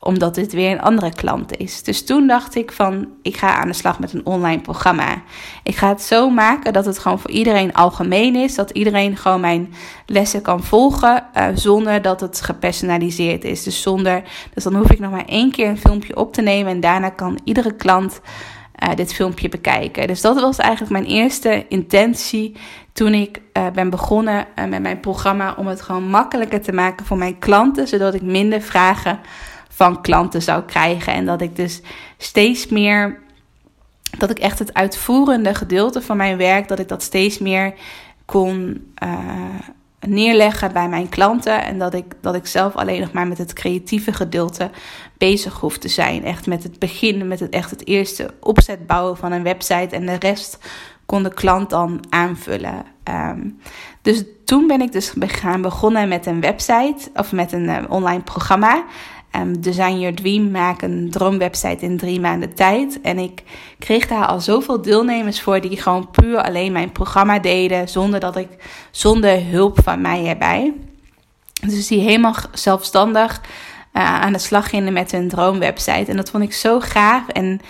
omdat 0.00 0.34
dit 0.34 0.52
weer 0.52 0.70
een 0.70 0.80
andere 0.80 1.12
klant 1.12 1.56
is. 1.56 1.82
Dus 1.82 2.04
toen 2.04 2.26
dacht 2.26 2.54
ik 2.54 2.72
van, 2.72 3.08
ik 3.22 3.36
ga 3.36 3.54
aan 3.54 3.68
de 3.68 3.74
slag 3.74 3.98
met 3.98 4.12
een 4.12 4.26
online 4.26 4.60
programma. 4.60 5.22
Ik 5.62 5.76
ga 5.76 5.88
het 5.88 6.02
zo 6.02 6.30
maken 6.30 6.72
dat 6.72 6.84
het 6.84 6.98
gewoon 6.98 7.18
voor 7.18 7.30
iedereen 7.30 7.72
algemeen 7.72 8.34
is. 8.34 8.54
Dat 8.54 8.70
iedereen 8.70 9.16
gewoon 9.16 9.40
mijn 9.40 9.74
lessen 10.06 10.42
kan 10.42 10.64
volgen 10.64 11.24
uh, 11.36 11.46
zonder 11.54 12.02
dat 12.02 12.20
het 12.20 12.40
gepersonaliseerd 12.40 13.44
is. 13.44 13.62
Dus 13.62 13.82
zonder, 13.82 14.22
dus 14.54 14.64
dan 14.64 14.74
hoef 14.74 14.90
ik 14.90 14.98
nog 14.98 15.10
maar 15.10 15.26
één 15.26 15.50
keer 15.50 15.68
een 15.68 15.78
filmpje 15.78 16.16
op 16.16 16.32
te 16.32 16.42
nemen 16.42 16.72
en 16.72 16.80
daarna 16.80 17.08
kan 17.08 17.38
iedere 17.44 17.72
klant 17.72 18.20
uh, 18.84 18.94
dit 18.94 19.14
filmpje 19.14 19.48
bekijken. 19.48 20.06
Dus 20.06 20.20
dat 20.20 20.40
was 20.40 20.58
eigenlijk 20.58 20.92
mijn 20.92 21.04
eerste 21.04 21.64
intentie 21.68 22.56
toen 22.92 23.14
ik 23.14 23.40
uh, 23.52 23.66
ben 23.74 23.90
begonnen 23.90 24.46
met 24.68 24.82
mijn 24.82 25.00
programma 25.00 25.54
om 25.56 25.66
het 25.66 25.82
gewoon 25.82 26.08
makkelijker 26.08 26.60
te 26.60 26.72
maken 26.72 27.06
voor 27.06 27.18
mijn 27.18 27.38
klanten, 27.38 27.88
zodat 27.88 28.14
ik 28.14 28.22
minder 28.22 28.60
vragen 28.60 29.20
van 29.76 30.00
klanten 30.00 30.42
zou 30.42 30.62
krijgen. 30.62 31.12
En 31.12 31.26
dat 31.26 31.40
ik 31.40 31.56
dus 31.56 31.80
steeds 32.16 32.66
meer, 32.66 33.18
dat 34.18 34.30
ik 34.30 34.38
echt 34.38 34.58
het 34.58 34.74
uitvoerende 34.74 35.54
gedeelte 35.54 36.02
van 36.02 36.16
mijn 36.16 36.36
werk, 36.36 36.68
dat 36.68 36.78
ik 36.78 36.88
dat 36.88 37.02
steeds 37.02 37.38
meer 37.38 37.74
kon 38.24 38.86
uh, 39.04 39.18
neerleggen 40.00 40.72
bij 40.72 40.88
mijn 40.88 41.08
klanten. 41.08 41.64
En 41.64 41.78
dat 41.78 41.94
ik, 41.94 42.04
dat 42.20 42.34
ik 42.34 42.46
zelf 42.46 42.76
alleen 42.76 43.00
nog 43.00 43.12
maar 43.12 43.26
met 43.26 43.38
het 43.38 43.52
creatieve 43.52 44.12
gedeelte 44.12 44.70
bezig 45.18 45.60
hoef 45.60 45.78
te 45.78 45.88
zijn. 45.88 46.24
Echt 46.24 46.46
met 46.46 46.62
het 46.62 46.78
begin, 46.78 47.28
met 47.28 47.40
het, 47.40 47.50
echt 47.50 47.70
het 47.70 47.86
eerste 47.86 48.30
opzet 48.40 48.86
bouwen 48.86 49.16
van 49.16 49.32
een 49.32 49.42
website. 49.42 49.96
En 49.96 50.06
de 50.06 50.16
rest 50.18 50.58
kon 51.06 51.22
de 51.22 51.34
klant 51.34 51.70
dan 51.70 52.04
aanvullen. 52.08 52.84
Ehm, 53.02 53.48
dus 54.02 54.24
toen 54.44 54.66
ben 54.66 54.80
ik 54.80 54.92
dus 54.92 55.12
gaan 55.18 55.62
begonnen 55.62 56.08
met 56.08 56.26
een 56.26 56.40
website 56.40 57.10
of 57.14 57.32
met 57.32 57.52
een 57.52 57.68
eh, 57.68 57.84
online 57.88 58.22
programma. 58.22 58.84
Um, 59.40 59.60
Design 59.60 59.98
Your 59.98 60.14
Dream, 60.14 60.50
maak 60.50 60.82
een 60.82 61.10
droomwebsite 61.10 61.84
in 61.84 61.96
drie 61.96 62.20
maanden 62.20 62.54
tijd. 62.54 63.00
En 63.00 63.18
ik 63.18 63.42
kreeg 63.78 64.06
daar 64.06 64.26
al 64.26 64.40
zoveel 64.40 64.82
deelnemers 64.82 65.40
voor 65.40 65.60
die 65.60 65.76
gewoon 65.76 66.10
puur 66.10 66.42
alleen 66.42 66.72
mijn 66.72 66.92
programma 66.92 67.38
deden, 67.38 67.88
zonder 67.88 68.20
dat 68.20 68.36
ik, 68.36 68.48
zonder 68.90 69.46
hulp 69.46 69.78
van 69.82 70.00
mij 70.00 70.26
erbij. 70.26 70.72
Dus 71.66 71.86
die 71.86 72.00
helemaal 72.00 72.34
zelfstandig 72.52 73.40
uh, 73.92 74.20
aan 74.20 74.32
de 74.32 74.38
slag 74.38 74.68
gingen 74.68 74.92
met 74.92 75.12
hun 75.12 75.28
droomwebsite. 75.28 76.10
En 76.10 76.16
dat 76.16 76.30
vond 76.30 76.42
ik 76.42 76.52
zo 76.52 76.80
gaaf. 76.80 77.28
En 77.28 77.60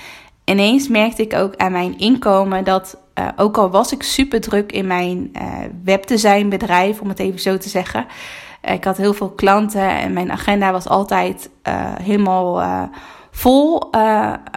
ineens 0.45 0.89
merkte 0.89 1.23
ik 1.23 1.35
ook 1.35 1.57
aan 1.57 1.73
mijn 1.73 1.99
inkomen 1.99 2.65
dat, 2.65 2.99
uh, 3.19 3.29
ook 3.37 3.59
al 3.59 3.71
was 3.71 3.93
ik 3.93 4.03
super 4.03 4.41
druk 4.41 4.73
in 4.73 4.87
mijn 4.87 5.31
uh, 5.33 5.43
webdesignbedrijf, 5.85 7.01
om 7.01 7.09
het 7.09 7.19
even 7.19 7.41
zo 7.41 7.59
te 7.59 7.69
zeggen. 7.69 8.07
Ik 8.75 8.85
had 8.85 8.97
heel 8.97 9.15
veel 9.15 9.31
klanten 9.31 9.89
en 9.89 10.13
mijn 10.13 10.33
agenda 10.33 10.73
was 10.73 10.89
altijd 10.89 11.51
helemaal 12.03 12.89
vol. 13.31 13.91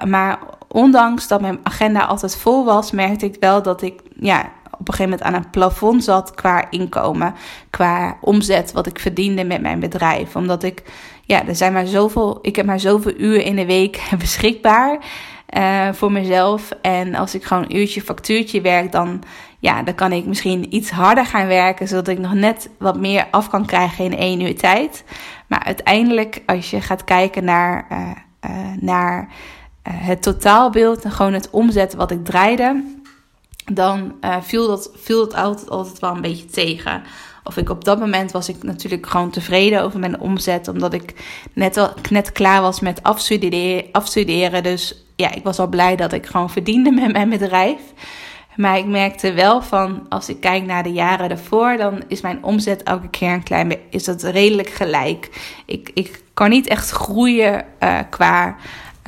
maar 0.08 0.39
ondanks 0.68 1.28
dat 1.28 1.42
mijn 1.42 1.60
agenda 1.63 2.06
altijd 2.06 2.38
vol 2.38 2.66
was, 2.66 2.92
merkte 2.92 3.25
ik 3.25 3.36
wel 3.39 3.62
dat 3.62 3.82
ik 3.82 4.01
ja, 4.20 4.51
op 4.80 4.88
een 4.88 4.94
gegeven 4.94 5.10
moment 5.10 5.22
aan 5.22 5.34
een 5.34 5.50
plafond 5.50 6.04
zat 6.04 6.36
qua 6.36 6.70
inkomen, 6.70 7.36
qua 7.70 8.18
omzet 8.22 8.72
wat 8.72 8.88
ik 8.88 9.00
verdiende 9.00 9.44
met 9.44 9.62
mijn 9.62 9.80
bedrijf. 9.80 10.36
Omdat 10.36 10.63
ik, 10.63 10.84
ja, 11.24 11.48
er 11.48 11.56
zijn 11.56 11.74
maar 11.74 11.88
zoveel, 11.88 12.39
ik 12.42 12.56
heb 12.56 12.66
maar 12.66 12.80
zoveel 12.80 13.13
uur 13.18 13.42
in 13.46 13.56
de 13.56 13.66
week 13.66 14.01
beschikbaar 14.20 15.00
voor 15.92 16.12
mezelf. 16.12 16.72
En 16.82 17.16
als 17.16 17.36
ik 17.36 17.44
gewoon 17.44 17.63
een 17.63 17.75
uurtje 17.75 18.01
factuurtje 18.01 18.62
werk, 18.62 18.92
dan, 18.92 19.24
ja, 19.60 19.84
dan 19.84 19.96
kan 19.96 20.12
ik 20.12 20.25
misschien 20.25 20.75
iets 20.75 20.89
harder 20.89 21.25
gaan 21.25 21.48
werken, 21.48 21.88
zodat 21.88 22.08
ik 22.08 22.20
nog 22.20 22.34
net 22.34 22.70
wat 22.78 22.98
meer 22.98 23.28
af 23.32 23.50
kan 23.50 23.66
krijgen 23.66 24.06
in 24.06 24.18
één 24.18 24.42
uur 24.42 24.56
tijd. 24.56 25.04
Maar 25.48 25.63
uiteindelijk, 25.63 26.42
als 26.46 26.70
je 26.70 26.82
gaat 26.82 27.04
kijken 27.04 27.44
naar, 27.44 27.88
uh, 27.92 28.10
uh, 28.50 28.74
naar 28.80 29.30
het 29.89 30.22
totaalbeeld 30.22 31.04
en 31.04 31.12
gewoon 31.12 31.34
het 31.34 31.50
omzet 31.50 31.94
wat 31.94 32.12
ik 32.12 32.25
draaide 32.25 32.84
dan 33.74 34.13
viel, 34.42 34.68
dat, 34.68 34.92
viel 34.96 35.20
dat 35.20 35.36
altijd, 35.36 35.70
altijd 35.70 36.00
wel 36.00 36.16
een 36.16 36.22
beetje 36.22 36.46
tegen. 36.46 37.04
Of 37.44 37.58
ik 37.58 37.70
op 37.70 37.84
dat 37.84 38.00
moment 38.00 38.32
was 38.32 38.50
ik 38.50 38.63
natuurlijk 38.63 39.08
gewoon 39.08 39.30
tevreden 39.30 39.84
over 39.84 40.00
mijn 40.00 40.20
omzet. 40.20 40.68
Omdat 40.68 40.94
ik 40.94 41.13
net, 41.54 41.78
al, 41.78 41.94
net 42.10 42.32
klaar 42.32 42.62
was 42.62 42.80
met 42.80 43.04
afstuderen, 43.04 43.86
afstuderen. 43.92 44.63
Dus 44.63 45.06
ja, 45.16 45.34
ik 45.34 45.44
was 45.44 45.60
al 45.60 45.68
blij 45.68 45.96
dat 45.96 46.13
ik 46.13 46.25
gewoon 46.25 46.50
verdiende 46.50 46.92
met 46.92 47.12
mijn 47.12 47.30
bedrijf. 47.30 47.80
Maar 48.56 48.77
ik 48.77 48.86
merkte 48.86 49.34
wel 49.34 49.62
van, 49.62 50.06
als 50.10 50.29
ik 50.29 50.39
kijk 50.39 50.65
naar 50.65 50.84
de 50.84 50.91
jaren 50.91 51.29
daarvoor, 51.29 51.77
dan 51.77 52.03
is 52.08 52.22
mijn 52.22 52.44
omzet 52.44 52.84
elke 52.84 53.10
keer 53.10 53.34
een 53.34 53.44
klein 53.44 53.68
beetje, 53.68 53.84
is 53.89 54.03
dat 54.03 54.24
redelijk 54.24 54.70
gelijk. 54.70 55.29
Ik, 55.65 55.91
ik 55.94 56.24
kan 56.34 56.50
niet 56.50 56.68
echt 56.68 56.89
groeien 56.89 57.65
uh, 57.84 58.00
qua 58.10 58.56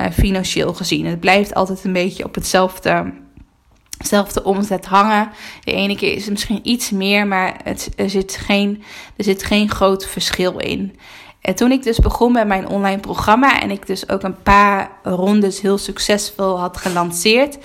uh, 0.00 0.06
financieel 0.12 0.74
gezien. 0.74 1.06
Het 1.06 1.20
blijft 1.20 1.54
altijd 1.54 1.84
een 1.84 1.92
beetje 1.92 2.24
op 2.24 2.34
hetzelfde 2.34 3.12
zelfde 3.98 4.44
omzet 4.44 4.86
hangen. 4.86 5.30
De 5.64 5.72
ene 5.72 5.96
keer 5.96 6.14
is 6.14 6.22
het 6.22 6.30
misschien 6.30 6.60
iets 6.62 6.90
meer, 6.90 7.26
maar 7.26 7.60
het, 7.64 7.90
er, 7.96 8.10
zit 8.10 8.36
geen, 8.36 8.82
er 9.16 9.24
zit 9.24 9.42
geen 9.42 9.70
groot 9.70 10.06
verschil 10.06 10.58
in. 10.58 10.98
En 11.40 11.54
toen 11.54 11.72
ik 11.72 11.82
dus 11.82 11.98
begon 11.98 12.32
met 12.32 12.46
mijn 12.46 12.68
online 12.68 13.00
programma 13.00 13.60
en 13.60 13.70
ik 13.70 13.86
dus 13.86 14.08
ook 14.08 14.22
een 14.22 14.42
paar 14.42 14.90
rondes 15.02 15.60
heel 15.60 15.78
succesvol 15.78 16.58
had 16.58 16.76
gelanceerd, 16.76 17.58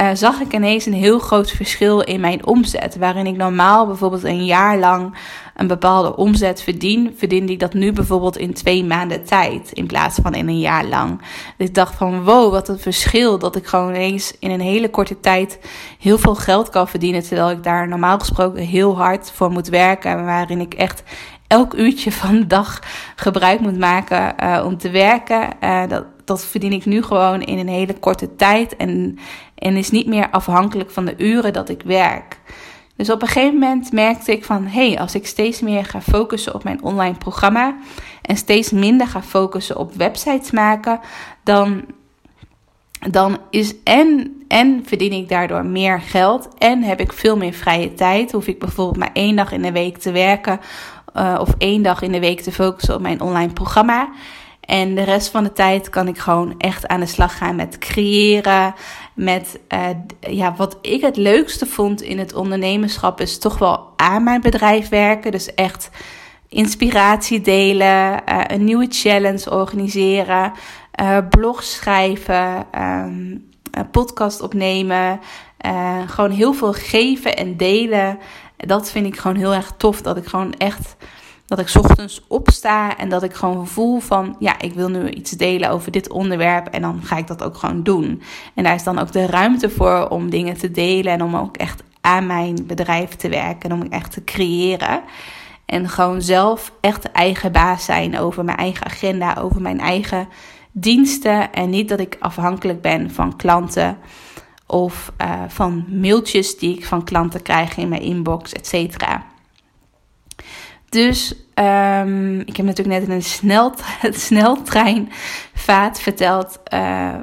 uh, 0.00 0.08
zag 0.14 0.40
ik 0.40 0.54
ineens 0.54 0.86
een 0.86 0.92
heel 0.92 1.18
groot 1.18 1.50
verschil 1.50 2.00
in 2.00 2.20
mijn 2.20 2.46
omzet. 2.46 2.96
Waarin 2.96 3.26
ik 3.26 3.36
normaal 3.36 3.86
bijvoorbeeld 3.86 4.24
een 4.24 4.44
jaar 4.44 4.78
lang 4.78 5.14
een 5.56 5.66
bepaalde 5.66 6.16
omzet 6.16 6.62
verdien, 6.62 7.14
verdiende 7.16 7.52
ik 7.52 7.60
dat 7.60 7.74
nu 7.74 7.92
bijvoorbeeld 7.92 8.36
in 8.36 8.54
twee 8.54 8.84
maanden 8.84 9.24
tijd 9.24 9.72
in 9.72 9.86
plaats 9.86 10.18
van 10.22 10.34
in 10.34 10.48
een 10.48 10.58
jaar 10.58 10.84
lang. 10.84 11.20
Dus 11.56 11.68
ik 11.68 11.74
dacht 11.74 11.94
van 11.94 12.24
wow, 12.24 12.52
wat 12.52 12.68
een 12.68 12.78
verschil 12.78 13.38
dat 13.38 13.56
ik 13.56 13.66
gewoon 13.66 13.88
ineens 13.88 14.34
in 14.38 14.50
een 14.50 14.60
hele 14.60 14.90
korte 14.90 15.20
tijd 15.20 15.58
heel 15.98 16.18
veel 16.18 16.34
geld 16.34 16.68
kan 16.68 16.88
verdienen, 16.88 17.22
terwijl 17.22 17.50
ik 17.50 17.62
daar 17.62 17.88
normaal 17.88 18.18
gesproken 18.18 18.62
heel 18.62 18.96
hard 18.96 19.30
voor 19.34 19.50
moet 19.50 19.68
werken, 19.68 20.24
waarin 20.24 20.60
ik 20.60 20.74
echt 20.74 21.02
elk 21.46 21.74
uurtje 21.74 22.12
van 22.12 22.34
de 22.34 22.46
dag 22.46 22.78
gebruik 23.16 23.60
moet 23.60 23.78
maken 23.78 24.34
uh, 24.42 24.62
om 24.66 24.78
te 24.78 24.90
werken. 24.90 25.48
Uh, 25.60 25.82
dat, 25.88 26.04
dat 26.32 26.44
verdien 26.44 26.72
ik 26.72 26.84
nu 26.84 27.02
gewoon 27.02 27.42
in 27.42 27.58
een 27.58 27.68
hele 27.68 27.94
korte 27.94 28.36
tijd 28.36 28.76
en, 28.76 29.18
en 29.54 29.76
is 29.76 29.90
niet 29.90 30.06
meer 30.06 30.30
afhankelijk 30.30 30.90
van 30.90 31.04
de 31.04 31.14
uren 31.16 31.52
dat 31.52 31.68
ik 31.68 31.82
werk. 31.82 32.38
Dus 32.96 33.10
op 33.10 33.22
een 33.22 33.28
gegeven 33.28 33.58
moment 33.58 33.92
merkte 33.92 34.32
ik 34.32 34.44
van 34.44 34.66
hé, 34.66 34.88
hey, 34.88 34.98
als 34.98 35.14
ik 35.14 35.26
steeds 35.26 35.60
meer 35.60 35.84
ga 35.84 36.00
focussen 36.00 36.54
op 36.54 36.64
mijn 36.64 36.82
online 36.82 37.14
programma 37.14 37.76
en 38.22 38.36
steeds 38.36 38.70
minder 38.70 39.06
ga 39.06 39.22
focussen 39.22 39.76
op 39.76 39.94
websites 39.94 40.50
maken, 40.50 41.00
dan, 41.44 41.84
dan 43.10 43.38
is 43.50 43.74
en, 43.84 44.36
en 44.48 44.82
verdien 44.86 45.12
ik 45.12 45.28
daardoor 45.28 45.64
meer 45.64 46.00
geld 46.00 46.48
en 46.58 46.82
heb 46.82 47.00
ik 47.00 47.12
veel 47.12 47.36
meer 47.36 47.52
vrije 47.52 47.94
tijd. 47.94 48.32
Hoef 48.32 48.46
ik 48.46 48.58
bijvoorbeeld 48.58 48.98
maar 48.98 49.12
één 49.12 49.36
dag 49.36 49.52
in 49.52 49.62
de 49.62 49.72
week 49.72 49.98
te 49.98 50.12
werken 50.12 50.60
uh, 51.16 51.36
of 51.40 51.54
één 51.58 51.82
dag 51.82 52.02
in 52.02 52.12
de 52.12 52.20
week 52.20 52.40
te 52.40 52.52
focussen 52.52 52.94
op 52.94 53.00
mijn 53.00 53.20
online 53.20 53.52
programma. 53.52 54.08
En 54.62 54.94
de 54.94 55.02
rest 55.02 55.28
van 55.28 55.44
de 55.44 55.52
tijd 55.52 55.88
kan 55.88 56.08
ik 56.08 56.18
gewoon 56.18 56.54
echt 56.58 56.86
aan 56.86 57.00
de 57.00 57.06
slag 57.06 57.38
gaan 57.38 57.56
met 57.56 57.78
creëren. 57.78 58.74
Met 59.14 59.60
uh, 59.68 59.88
ja, 60.20 60.54
wat 60.56 60.78
ik 60.80 61.00
het 61.00 61.16
leukste 61.16 61.66
vond 61.66 62.02
in 62.02 62.18
het 62.18 62.34
ondernemerschap 62.34 63.20
is 63.20 63.38
toch 63.38 63.58
wel 63.58 63.92
aan 63.96 64.24
mijn 64.24 64.40
bedrijf 64.40 64.88
werken. 64.88 65.30
Dus 65.30 65.54
echt 65.54 65.90
inspiratie 66.48 67.40
delen, 67.40 68.22
uh, 68.28 68.40
een 68.46 68.64
nieuwe 68.64 68.86
challenge 68.88 69.50
organiseren, 69.50 70.52
uh, 71.00 71.18
blogs 71.30 71.74
schrijven, 71.74 72.66
um, 72.78 73.50
podcast 73.90 74.40
opnemen. 74.40 75.20
gewoon 76.06 76.30
heel 76.30 76.52
veel 76.52 76.72
geven 76.72 77.36
en 77.36 77.56
delen. 77.56 78.18
Dat 78.56 78.90
vind 78.90 79.06
ik 79.06 79.18
gewoon 79.18 79.36
heel 79.36 79.54
erg 79.54 79.72
tof. 79.76 80.02
Dat 80.02 80.16
ik 80.16 80.26
gewoon 80.26 80.52
echt 80.52 80.96
dat 81.56 81.68
ik 81.68 81.84
ochtends 81.84 82.20
opsta 82.28 82.96
en 82.96 83.08
dat 83.08 83.22
ik 83.22 83.34
gewoon 83.34 83.66
voel 83.66 84.00
van 84.00 84.36
ja, 84.38 84.60
ik 84.60 84.74
wil 84.74 84.88
nu 84.88 85.10
iets 85.10 85.30
delen 85.30 85.70
over 85.70 85.90
dit 85.90 86.10
onderwerp 86.10 86.66
en 86.66 86.82
dan 86.82 87.00
ga 87.02 87.16
ik 87.16 87.26
dat 87.26 87.42
ook 87.42 87.56
gewoon 87.56 87.82
doen. 87.82 88.22
En 88.54 88.64
daar 88.64 88.74
is 88.74 88.82
dan 88.82 88.98
ook 88.98 89.12
de 89.12 89.26
ruimte 89.26 89.70
voor 89.70 90.08
om 90.08 90.30
dingen 90.30 90.56
te 90.56 90.70
delen 90.70 91.12
en 91.12 91.22
om 91.22 91.36
ook 91.36 91.56
echt 91.56 91.82
aan 92.00 92.26
mijn 92.26 92.66
bedrijf 92.66 93.08
te 93.08 93.28
werken 93.28 93.70
en 93.70 93.82
om 93.82 93.90
echt 93.90 94.12
te 94.12 94.24
creëren. 94.24 95.00
En 95.66 95.88
gewoon 95.88 96.22
zelf 96.22 96.72
echt 96.80 97.12
eigen 97.12 97.52
baas 97.52 97.84
zijn 97.84 98.18
over 98.18 98.44
mijn 98.44 98.58
eigen 98.58 98.86
agenda, 98.86 99.36
over 99.36 99.60
mijn 99.60 99.80
eigen 99.80 100.28
diensten. 100.70 101.52
En 101.52 101.70
niet 101.70 101.88
dat 101.88 102.00
ik 102.00 102.16
afhankelijk 102.20 102.80
ben 102.80 103.10
van 103.10 103.36
klanten 103.36 103.98
of 104.66 105.12
uh, 105.22 105.42
van 105.48 105.84
mailtjes 105.88 106.58
die 106.58 106.76
ik 106.76 106.86
van 106.86 107.04
klanten 107.04 107.42
krijg 107.42 107.76
in 107.76 107.88
mijn 107.88 108.02
inbox, 108.02 108.52
et 108.52 108.66
cetera. 108.66 109.31
Dus 110.92 111.34
um, 111.54 112.40
ik 112.40 112.56
heb 112.56 112.66
natuurlijk 112.66 112.98
net 112.98 113.08
in 113.08 113.10
een 113.10 113.22
snel, 113.22 113.72
sneltreinvaart 114.26 116.00
verteld 116.00 116.58
uh, 116.74 117.14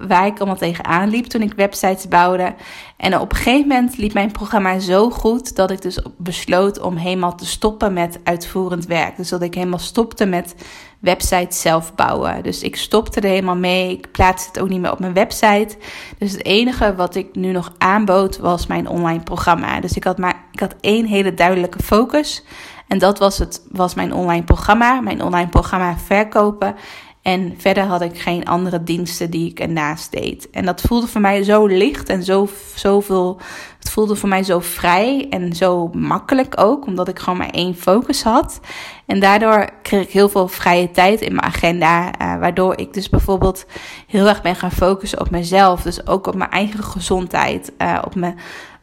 waar 0.00 0.26
ik 0.26 0.38
allemaal 0.38 0.56
tegenaan 0.56 1.08
liep 1.08 1.24
toen 1.24 1.42
ik 1.42 1.52
websites 1.54 2.08
bouwde. 2.08 2.54
En 2.96 3.18
op 3.18 3.30
een 3.30 3.36
gegeven 3.36 3.68
moment 3.68 3.96
liep 3.96 4.12
mijn 4.12 4.32
programma 4.32 4.78
zo 4.78 5.10
goed 5.10 5.56
dat 5.56 5.70
ik 5.70 5.82
dus 5.82 6.00
besloot 6.16 6.80
om 6.80 6.96
helemaal 6.96 7.34
te 7.34 7.46
stoppen 7.46 7.92
met 7.92 8.20
uitvoerend 8.24 8.86
werk. 8.86 9.16
Dus 9.16 9.28
dat 9.28 9.42
ik 9.42 9.54
helemaal 9.54 9.78
stopte 9.78 10.26
met 10.26 10.54
websites 10.98 11.60
zelf 11.60 11.94
bouwen. 11.94 12.42
Dus 12.42 12.62
ik 12.62 12.76
stopte 12.76 13.20
er 13.20 13.28
helemaal 13.28 13.56
mee. 13.56 13.92
Ik 13.92 14.10
plaatste 14.10 14.48
het 14.48 14.60
ook 14.60 14.68
niet 14.68 14.80
meer 14.80 14.92
op 14.92 15.00
mijn 15.00 15.14
website. 15.14 15.76
Dus 16.18 16.32
het 16.32 16.44
enige 16.44 16.94
wat 16.94 17.14
ik 17.14 17.34
nu 17.34 17.52
nog 17.52 17.72
aanbood 17.78 18.38
was 18.38 18.66
mijn 18.66 18.88
online 18.88 19.22
programma. 19.22 19.80
Dus 19.80 19.96
ik 19.96 20.04
had 20.04 20.18
maar 20.18 20.44
ik 20.52 20.60
had 20.60 20.74
één 20.80 21.06
hele 21.06 21.34
duidelijke 21.34 21.82
focus. 21.82 22.44
En 22.88 22.98
dat 22.98 23.18
was, 23.18 23.38
het, 23.38 23.62
was 23.70 23.94
mijn 23.94 24.12
online 24.12 24.44
programma, 24.44 25.00
mijn 25.00 25.22
online 25.22 25.48
programma 25.48 25.96
verkopen. 25.98 26.74
En 27.22 27.54
verder 27.58 27.84
had 27.84 28.00
ik 28.00 28.18
geen 28.18 28.44
andere 28.44 28.82
diensten 28.82 29.30
die 29.30 29.50
ik 29.50 29.60
ernaast 29.60 30.12
deed. 30.12 30.50
En 30.50 30.64
dat 30.64 30.80
voelde 30.80 31.06
voor 31.06 31.20
mij 31.20 31.42
zo 31.42 31.66
licht 31.66 32.08
en 32.08 32.22
zo, 32.22 32.48
zoveel. 32.74 33.40
Het 33.78 33.90
voelde 33.90 34.16
voor 34.16 34.28
mij 34.28 34.42
zo 34.42 34.60
vrij 34.60 35.26
en 35.30 35.52
zo 35.52 35.88
makkelijk 35.92 36.60
ook, 36.60 36.86
omdat 36.86 37.08
ik 37.08 37.18
gewoon 37.18 37.38
maar 37.38 37.50
één 37.50 37.74
focus 37.74 38.22
had. 38.22 38.60
En 39.06 39.20
daardoor 39.20 39.68
kreeg 39.82 40.02
ik 40.02 40.10
heel 40.10 40.28
veel 40.28 40.48
vrije 40.48 40.90
tijd 40.90 41.20
in 41.20 41.34
mijn 41.34 41.46
agenda. 41.46 42.06
Uh, 42.06 42.38
waardoor 42.38 42.78
ik 42.78 42.94
dus 42.94 43.08
bijvoorbeeld 43.08 43.66
heel 44.06 44.28
erg 44.28 44.42
ben 44.42 44.56
gaan 44.56 44.72
focussen 44.72 45.20
op 45.20 45.30
mezelf. 45.30 45.82
Dus 45.82 46.06
ook 46.06 46.26
op 46.26 46.34
mijn 46.34 46.50
eigen 46.50 46.84
gezondheid. 46.84 47.72
Uh, 47.78 47.98
op 48.04 48.14
mijn 48.14 48.38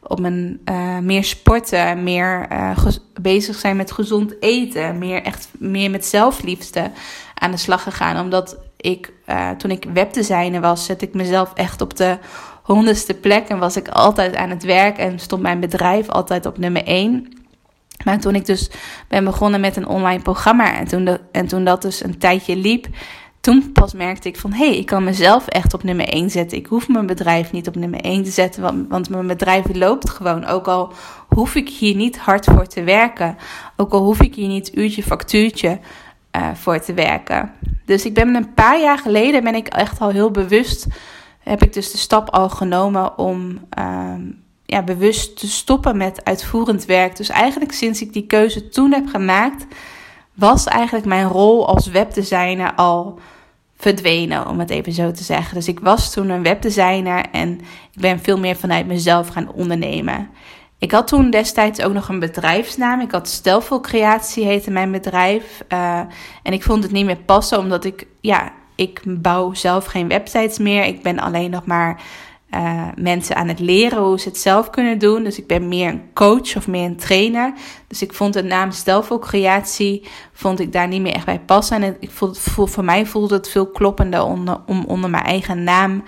op 0.08 0.20
mijn 0.20 0.60
uh, 0.64 0.98
meer 0.98 1.24
sporten, 1.24 2.02
meer 2.02 2.46
uh, 2.52 2.78
bezig 3.20 3.56
zijn 3.56 3.76
met 3.76 3.92
gezond 3.92 4.34
eten, 4.40 4.98
meer 4.98 5.22
echt 5.22 5.48
meer 5.58 5.90
met 5.90 6.06
zelfliefde 6.06 6.90
aan 7.34 7.50
de 7.50 7.56
slag 7.56 7.82
gegaan. 7.82 8.24
Omdat 8.24 8.56
ik, 8.76 9.12
uh, 9.26 9.50
toen 9.50 9.70
ik 9.70 9.86
webdesigner 9.92 10.60
was, 10.60 10.84
zet 10.84 11.02
ik 11.02 11.14
mezelf 11.14 11.52
echt 11.54 11.80
op 11.80 11.96
de 11.96 12.18
honderdste 12.62 13.14
plek 13.14 13.48
en 13.48 13.58
was 13.58 13.76
ik 13.76 13.88
altijd 13.88 14.36
aan 14.36 14.50
het 14.50 14.64
werk 14.64 14.98
en 14.98 15.18
stond 15.18 15.42
mijn 15.42 15.60
bedrijf 15.60 16.08
altijd 16.08 16.46
op 16.46 16.58
nummer 16.58 16.84
1. 16.84 17.32
Maar 18.04 18.20
toen 18.20 18.34
ik 18.34 18.46
dus 18.46 18.70
ben 19.08 19.24
begonnen 19.24 19.60
met 19.60 19.76
een 19.76 19.86
online 19.86 20.22
programma 20.22 20.76
en 20.76 20.86
toen, 20.86 21.18
en 21.32 21.46
toen 21.46 21.64
dat 21.64 21.82
dus 21.82 22.04
een 22.04 22.18
tijdje 22.18 22.56
liep, 22.56 22.86
toen 23.46 23.72
pas 23.72 23.92
merkte 23.92 24.28
ik 24.28 24.36
van 24.36 24.52
hé, 24.52 24.66
hey, 24.66 24.76
ik 24.76 24.86
kan 24.86 25.04
mezelf 25.04 25.46
echt 25.46 25.74
op 25.74 25.82
nummer 25.82 26.08
1 26.08 26.30
zetten. 26.30 26.58
Ik 26.58 26.66
hoef 26.66 26.88
mijn 26.88 27.06
bedrijf 27.06 27.52
niet 27.52 27.68
op 27.68 27.76
nummer 27.76 28.00
1 28.00 28.22
te 28.22 28.30
zetten, 28.30 28.62
want, 28.62 28.88
want 28.88 29.08
mijn 29.08 29.26
bedrijf 29.26 29.64
loopt 29.74 30.10
gewoon. 30.10 30.46
Ook 30.46 30.68
al 30.68 30.92
hoef 31.28 31.54
ik 31.54 31.68
hier 31.68 31.94
niet 31.94 32.18
hard 32.18 32.44
voor 32.44 32.66
te 32.66 32.82
werken, 32.82 33.36
ook 33.76 33.92
al 33.92 34.02
hoef 34.02 34.20
ik 34.20 34.34
hier 34.34 34.48
niet 34.48 34.76
uurtje 34.76 35.02
factuurtje 35.02 35.78
uh, 36.36 36.48
voor 36.54 36.80
te 36.80 36.94
werken. 36.94 37.52
Dus 37.84 38.04
ik 38.04 38.14
ben 38.14 38.34
een 38.34 38.54
paar 38.54 38.80
jaar 38.80 38.98
geleden 38.98 39.44
ben 39.44 39.54
ik 39.54 39.68
echt 39.68 40.00
al 40.00 40.10
heel 40.10 40.30
bewust, 40.30 40.86
heb 41.38 41.62
ik 41.62 41.72
dus 41.72 41.92
de 41.92 41.98
stap 41.98 42.30
al 42.30 42.48
genomen 42.48 43.18
om 43.18 43.60
uh, 43.78 44.14
ja, 44.64 44.82
bewust 44.82 45.38
te 45.38 45.48
stoppen 45.48 45.96
met 45.96 46.24
uitvoerend 46.24 46.84
werk. 46.84 47.16
Dus 47.16 47.28
eigenlijk 47.28 47.72
sinds 47.72 48.02
ik 48.02 48.12
die 48.12 48.26
keuze 48.26 48.68
toen 48.68 48.92
heb 48.92 49.06
gemaakt, 49.08 49.66
was 50.34 50.64
eigenlijk 50.64 51.06
mijn 51.06 51.28
rol 51.28 51.68
als 51.68 51.86
webdesigner 51.86 52.74
al 52.74 53.18
verdwenen, 53.76 54.48
om 54.48 54.58
het 54.58 54.70
even 54.70 54.92
zo 54.92 55.10
te 55.10 55.22
zeggen. 55.22 55.54
Dus 55.54 55.68
ik 55.68 55.80
was 55.80 56.12
toen 56.12 56.28
een 56.28 56.42
webdesigner 56.42 57.24
en 57.32 57.60
ik 57.92 58.00
ben 58.00 58.20
veel 58.20 58.38
meer 58.38 58.56
vanuit 58.56 58.86
mezelf 58.86 59.28
gaan 59.28 59.52
ondernemen. 59.52 60.28
Ik 60.78 60.92
had 60.92 61.08
toen 61.08 61.30
destijds 61.30 61.80
ook 61.80 61.92
nog 61.92 62.08
een 62.08 62.18
bedrijfsnaam. 62.18 63.00
Ik 63.00 63.10
had 63.10 63.28
Stelvol 63.28 63.80
Creatie 63.80 64.44
heette 64.44 64.70
mijn 64.70 64.92
bedrijf. 64.92 65.64
Uh, 65.72 65.98
en 66.42 66.52
ik 66.52 66.62
vond 66.62 66.82
het 66.82 66.92
niet 66.92 67.04
meer 67.04 67.16
passen, 67.16 67.58
omdat 67.58 67.84
ik, 67.84 68.06
ja, 68.20 68.52
ik 68.74 69.02
bouw 69.04 69.54
zelf 69.54 69.84
geen 69.84 70.08
websites 70.08 70.58
meer. 70.58 70.84
Ik 70.84 71.02
ben 71.02 71.18
alleen 71.18 71.50
nog 71.50 71.66
maar 71.66 72.00
uh, 72.56 72.88
mensen 72.96 73.36
aan 73.36 73.48
het 73.48 73.58
leren 73.58 74.02
hoe 74.02 74.20
ze 74.20 74.28
het 74.28 74.38
zelf 74.38 74.70
kunnen 74.70 74.98
doen. 74.98 75.24
Dus 75.24 75.38
ik 75.38 75.46
ben 75.46 75.68
meer 75.68 75.88
een 75.88 76.02
coach 76.14 76.56
of 76.56 76.66
meer 76.66 76.84
een 76.84 76.96
trainer. 76.96 77.52
Dus 77.86 78.02
ik 78.02 78.12
vond 78.12 78.32
de 78.32 78.42
naam 78.42 78.70
Stelvol 78.70 79.18
Creatie, 79.18 80.02
vond 80.32 80.60
ik 80.60 80.72
daar 80.72 80.88
niet 80.88 81.00
meer 81.00 81.12
echt 81.12 81.24
bij 81.24 81.40
passen. 81.40 81.82
En 81.82 81.96
ik 82.00 82.10
vond, 82.10 82.38
voor 82.38 82.84
mij 82.84 83.06
voelde 83.06 83.34
het 83.34 83.48
veel 83.48 83.66
kloppender 83.66 84.22
onder, 84.22 84.60
om 84.66 84.84
onder 84.84 85.10
mijn 85.10 85.24
eigen 85.24 85.64
naam 85.64 86.02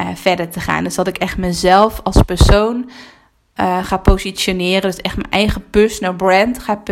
uh, 0.00 0.06
verder 0.14 0.48
te 0.48 0.60
gaan. 0.60 0.84
Dus 0.84 0.94
dat 0.94 1.06
ik 1.06 1.18
echt 1.18 1.36
mezelf 1.36 2.00
als 2.02 2.22
persoon 2.22 2.90
uh, 3.60 3.84
ga 3.84 3.96
positioneren. 3.96 4.90
Dus 4.90 5.00
echt 5.00 5.16
mijn 5.16 5.30
eigen 5.30 5.70
personal 5.70 6.14
brand 6.14 6.58
ga 6.58 6.82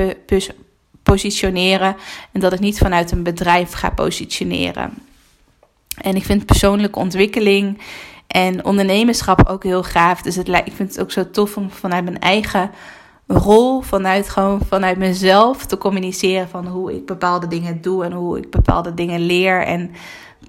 positioneren. 1.02 1.96
En 2.32 2.40
dat 2.40 2.52
ik 2.52 2.61
niet 2.61 2.78
vanuit 2.78 3.11
een 3.11 3.23
bedrijf 3.23 3.73
ga 3.73 3.90
positioneren. 3.90 4.92
En 6.00 6.16
ik 6.16 6.25
vind 6.25 6.46
persoonlijke 6.46 6.99
ontwikkeling 6.99 7.78
en 8.35 8.64
ondernemerschap 8.64 9.49
ook 9.49 9.62
heel 9.62 9.83
gaaf. 9.83 10.23
Dus 10.23 10.37
het, 10.37 10.49
ik 10.49 10.73
vind 10.75 10.88
het 10.88 11.00
ook 11.00 11.11
zo 11.11 11.31
tof 11.31 11.57
om 11.57 11.71
vanuit 11.71 12.05
mijn 12.05 12.21
eigen 12.21 12.71
rol, 13.26 13.81
vanuit 13.81 14.29
gewoon 14.29 14.61
vanuit 14.69 14.99
mezelf 14.99 15.67
te 15.67 15.79
communiceren 15.79 16.49
van 16.49 16.67
hoe 16.67 16.95
ik 16.95 17.07
bepaalde 17.07 17.47
dingen 17.47 17.81
doe 17.81 18.05
en 18.05 18.12
hoe 18.12 18.38
ik 18.38 18.50
bepaalde 18.50 18.95
dingen 18.95 19.21
leer 19.21 19.62
en 19.62 19.91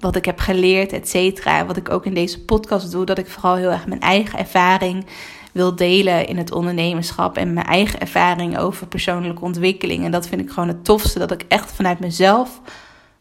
wat 0.00 0.16
ik 0.16 0.24
heb 0.24 0.38
geleerd, 0.38 0.92
et 0.92 1.08
cetera. 1.08 1.66
Wat 1.66 1.76
ik 1.76 1.90
ook 1.90 2.06
in 2.06 2.14
deze 2.14 2.44
podcast 2.44 2.92
doe, 2.92 3.04
dat 3.04 3.18
ik 3.18 3.28
vooral 3.28 3.54
heel 3.54 3.70
erg 3.70 3.86
mijn 3.86 4.00
eigen 4.00 4.38
ervaring 4.38 5.06
wil 5.52 5.76
delen 5.76 6.26
in 6.26 6.36
het 6.36 6.52
ondernemerschap 6.52 7.36
en 7.36 7.52
mijn 7.52 7.66
eigen 7.66 8.00
ervaring 8.00 8.58
over 8.58 8.86
persoonlijke 8.86 9.44
ontwikkeling. 9.44 10.04
En 10.04 10.10
dat 10.10 10.28
vind 10.28 10.40
ik 10.40 10.50
gewoon 10.50 10.68
het 10.68 10.84
tofste, 10.84 11.18
dat 11.18 11.30
ik 11.30 11.44
echt 11.48 11.72
vanuit 11.72 12.00
mezelf 12.00 12.60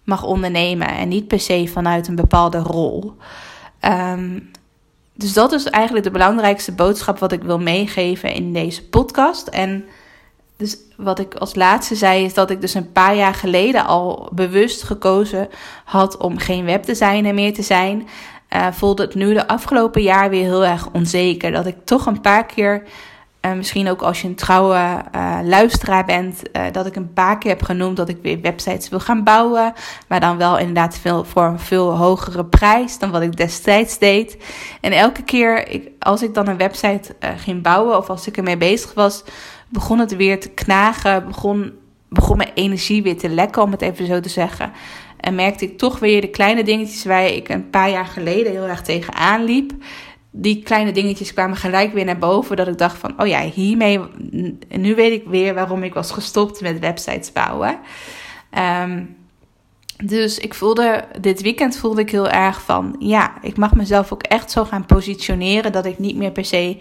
mag 0.04 0.24
ondernemen 0.24 0.88
en 0.88 1.08
niet 1.08 1.28
per 1.28 1.40
se 1.40 1.70
vanuit 1.74 2.08
een 2.08 2.16
bepaalde 2.16 2.60
rol. 2.60 3.16
Um, 3.88 4.52
dus 5.14 5.34
dat 5.34 5.52
is 5.52 5.66
eigenlijk 5.66 6.06
de 6.06 6.12
belangrijkste 6.12 6.72
boodschap 6.72 7.20
wat 7.20 7.32
ik 7.32 7.44
wil 7.44 7.60
meegeven 7.60 8.34
in 8.34 8.54
deze 8.54 8.90
podcast. 8.90 9.48
En 9.48 9.86
dus 10.58 10.78
wat 10.98 11.20
ik 11.20 11.36
als 11.36 11.56
laatste 11.56 11.96
zei, 11.96 12.24
is 12.24 12.34
dat 12.34 12.50
ik 12.50 12.62
dus 12.62 12.74
een 12.74 12.92
paar 12.92 13.16
jaar 13.16 13.34
geleden 13.34 13.86
al 13.86 14.30
bewust 14.32 14.84
gekozen 14.84 15.50
had 15.84 16.18
om 16.18 16.38
geen 16.38 16.66
webdesigner 16.66 17.34
meer 17.34 17.54
te 17.54 17.62
zijn 17.62 18.08
uh, 18.56 18.68
voelde 18.72 19.04
het 19.04 19.16
nu 19.16 19.34
de 19.34 19.48
afgelopen 19.48 20.02
jaar 20.02 20.30
weer 20.30 20.44
heel 20.44 20.66
erg 20.66 20.90
onzeker. 20.92 21.52
Dat 21.52 21.66
ik 21.66 21.76
toch 21.84 22.06
een 22.06 22.22
paar 22.22 22.46
keer, 22.46 22.84
uh, 23.46 23.54
misschien 23.54 23.90
ook 23.90 24.02
als 24.02 24.22
je 24.22 24.28
een 24.28 24.36
trouwe 24.36 25.04
uh, 25.16 25.40
luisteraar 25.44 26.06
bent, 26.06 26.42
dat 26.72 26.86
ik 26.86 26.96
een 26.96 27.14
paar 27.14 27.38
keer 27.38 27.52
heb 27.52 27.64
genoemd 27.64 27.98
dat 27.98 28.10
ik 28.10 28.18
weer 28.22 28.42
websites 28.42 28.90
wil 28.90 29.00
gaan 29.00 29.24
bouwen. 29.24 29.74
Maar 30.08 30.20
dan 30.20 30.38
wel 30.38 30.58
inderdaad 30.58 30.98
veel, 30.98 31.24
voor 31.24 31.44
een 31.44 31.60
veel 31.60 31.98
hogere 31.98 32.46
prijs 32.46 33.00
dan 33.00 33.12
wat 33.12 33.22
ik 33.22 33.38
destijds 33.38 33.98
deed. 34.00 34.38
En 34.82 34.92
elke 34.92 35.24
keer 35.24 35.68
ik, 35.68 35.90
als 36.00 36.24
ik 36.24 36.34
dan 36.34 36.48
een 36.48 36.58
website 36.58 37.16
ging 37.38 37.62
bouwen 37.62 37.98
of 37.98 38.10
als 38.10 38.28
ik 38.28 38.38
ermee 38.38 38.58
bezig 38.58 38.94
was, 38.94 39.24
begon 39.70 40.00
het 40.00 40.16
weer 40.16 40.40
te 40.40 40.50
knagen. 40.50 41.28
Begon, 41.28 41.74
begon 42.10 42.38
mijn 42.38 42.52
energie 42.54 43.04
weer 43.04 43.18
te 43.18 43.30
lekken, 43.30 43.62
om 43.62 43.72
het 43.72 43.82
even 43.82 44.06
zo 44.06 44.20
te 44.20 44.30
zeggen. 44.30 44.72
En 45.20 45.36
merkte 45.36 45.66
ik 45.66 45.78
toch 45.78 46.00
weer 46.00 46.22
de 46.22 46.30
kleine 46.30 46.64
dingetjes 46.64 47.06
waar 47.06 47.26
ik 47.26 47.50
een 47.50 47.70
paar 47.70 47.90
jaar 47.90 48.06
geleden 48.06 48.52
heel 48.52 48.68
erg 48.68 48.82
tegenaan 48.82 49.44
liep. 49.44 49.72
Die 50.38 50.64
kleine 50.64 50.92
dingetjes 50.92 51.34
kwamen 51.34 51.58
gelijk 51.58 51.94
weer 51.94 52.06
naar 52.06 52.18
boven. 52.18 52.56
Dat 52.56 52.68
ik 52.68 52.78
dacht 52.78 52.98
van, 52.98 53.22
oh 53.22 53.28
ja, 53.28 53.42
hiermee, 53.42 54.00
nu 54.70 54.96
weet 54.96 55.22
ik 55.22 55.28
weer 55.28 55.54
waarom 55.54 55.84
ik 55.84 55.94
was 55.94 56.12
gestopt 56.12 56.62
met 56.62 56.80
websites 56.80 57.32
bouwen. 57.32 57.80
Um, 58.84 59.16
dus 60.04 60.40
ik 60.40 60.54
voelde, 60.54 61.04
dit 61.20 61.42
weekend 61.42 61.78
voelde 61.78 62.02
ik 62.02 62.12
heel 62.12 62.30
erg 62.30 62.62
van, 62.62 62.96
ja, 63.00 63.34
ik 63.42 63.58
mag 63.58 63.76
mezelf 63.76 64.14
ook 64.14 64.24
echt 64.24 64.52
zo 64.52 64.66
gaan 64.66 64.86
positioneren 64.86 65.72
dat 65.72 65.86
ik 65.86 66.00
niet 66.00 66.16
meer 66.16 66.32
per 66.32 66.46
se 66.46 66.78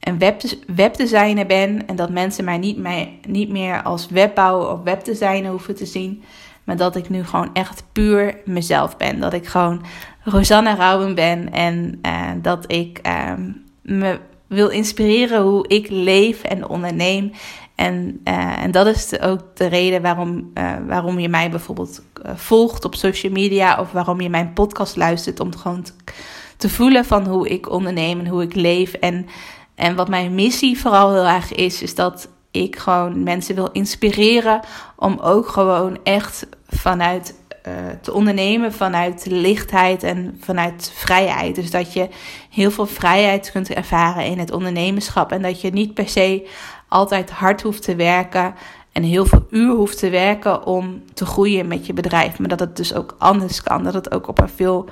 een 0.00 0.18
web, 0.18 0.40
webdesigner 0.66 1.46
ben. 1.46 1.86
En 1.86 1.96
dat 1.96 2.10
mensen 2.10 2.44
mij 2.44 2.58
niet, 2.58 2.76
meer, 2.76 3.08
niet 3.28 3.48
meer 3.48 3.82
als 3.82 4.08
webbouwer 4.08 4.68
of 4.72 4.82
webdesigner 4.82 5.50
hoeven 5.50 5.74
te 5.74 5.86
zien. 5.86 6.22
Maar 6.64 6.76
dat 6.76 6.96
ik 6.96 7.08
nu 7.08 7.24
gewoon 7.24 7.50
echt 7.52 7.84
puur 7.92 8.36
mezelf 8.44 8.96
ben. 8.96 9.20
Dat 9.20 9.32
ik 9.32 9.46
gewoon 9.46 9.82
Rosanna 10.24 10.74
Rauwen 10.74 11.14
ben. 11.14 11.52
En 11.52 11.98
uh, 12.06 12.30
dat 12.42 12.72
ik 12.72 13.00
uh, 13.06 13.32
me 13.82 14.18
wil 14.46 14.68
inspireren 14.68 15.42
hoe 15.42 15.68
ik 15.68 15.86
leef 15.90 16.42
en 16.42 16.68
onderneem. 16.68 17.32
En, 17.74 18.20
uh, 18.24 18.62
en 18.62 18.70
dat 18.70 18.86
is 18.86 19.20
ook 19.20 19.40
de 19.54 19.66
reden 19.66 20.02
waarom, 20.02 20.50
uh, 20.54 20.72
waarom 20.86 21.18
je 21.18 21.28
mij 21.28 21.50
bijvoorbeeld 21.50 22.02
volgt 22.34 22.84
op 22.84 22.94
social 22.94 23.32
media. 23.32 23.80
Of 23.80 23.92
waarom 23.92 24.20
je 24.20 24.30
mijn 24.30 24.52
podcast 24.52 24.96
luistert. 24.96 25.40
Om 25.40 25.56
gewoon 25.56 25.82
te, 25.82 25.92
te 26.56 26.68
voelen 26.68 27.04
van 27.04 27.26
hoe 27.26 27.48
ik 27.48 27.70
onderneem 27.70 28.18
en 28.18 28.26
hoe 28.26 28.42
ik 28.42 28.54
leef. 28.54 28.92
En, 28.92 29.26
en 29.74 29.94
wat 29.94 30.08
mijn 30.08 30.34
missie 30.34 30.80
vooral 30.80 31.12
heel 31.12 31.26
erg 31.26 31.52
is, 31.52 31.82
is 31.82 31.94
dat 31.94 32.28
ik 32.50 32.78
gewoon 32.78 33.22
mensen 33.22 33.54
wil 33.54 33.68
inspireren 33.72 34.60
om 34.96 35.18
ook 35.18 35.48
gewoon 35.48 35.98
echt 36.02 36.46
vanuit 36.68 37.34
uh, 37.68 37.72
te 38.02 38.12
ondernemen 38.12 38.72
vanuit 38.72 39.26
lichtheid 39.28 40.02
en 40.02 40.36
vanuit 40.40 40.92
vrijheid. 40.94 41.54
Dus 41.54 41.70
dat 41.70 41.92
je 41.92 42.08
heel 42.50 42.70
veel 42.70 42.86
vrijheid 42.86 43.50
kunt 43.50 43.72
ervaren 43.72 44.24
in 44.24 44.38
het 44.38 44.52
ondernemerschap 44.52 45.32
en 45.32 45.42
dat 45.42 45.60
je 45.60 45.70
niet 45.70 45.94
per 45.94 46.08
se 46.08 46.48
altijd 46.88 47.30
hard 47.30 47.62
hoeft 47.62 47.82
te 47.82 47.94
werken 47.94 48.54
en 48.92 49.02
heel 49.02 49.26
veel 49.26 49.46
uur 49.50 49.74
hoeft 49.74 49.98
te 49.98 50.10
werken 50.10 50.66
om 50.66 51.02
te 51.14 51.26
groeien 51.26 51.68
met 51.68 51.86
je 51.86 51.92
bedrijf, 51.92 52.38
maar 52.38 52.48
dat 52.48 52.60
het 52.60 52.76
dus 52.76 52.94
ook 52.94 53.16
anders 53.18 53.62
kan, 53.62 53.84
dat 53.84 53.94
het 53.94 54.12
ook 54.12 54.28
op 54.28 54.40
een 54.40 54.48
veel 54.48 54.88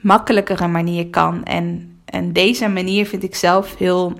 makkelijkere 0.00 0.66
manier 0.66 1.08
kan. 1.08 1.44
En, 1.44 1.96
en 2.04 2.32
deze 2.32 2.68
manier 2.68 3.06
vind 3.06 3.22
ik 3.22 3.34
zelf 3.34 3.76
heel 3.76 4.12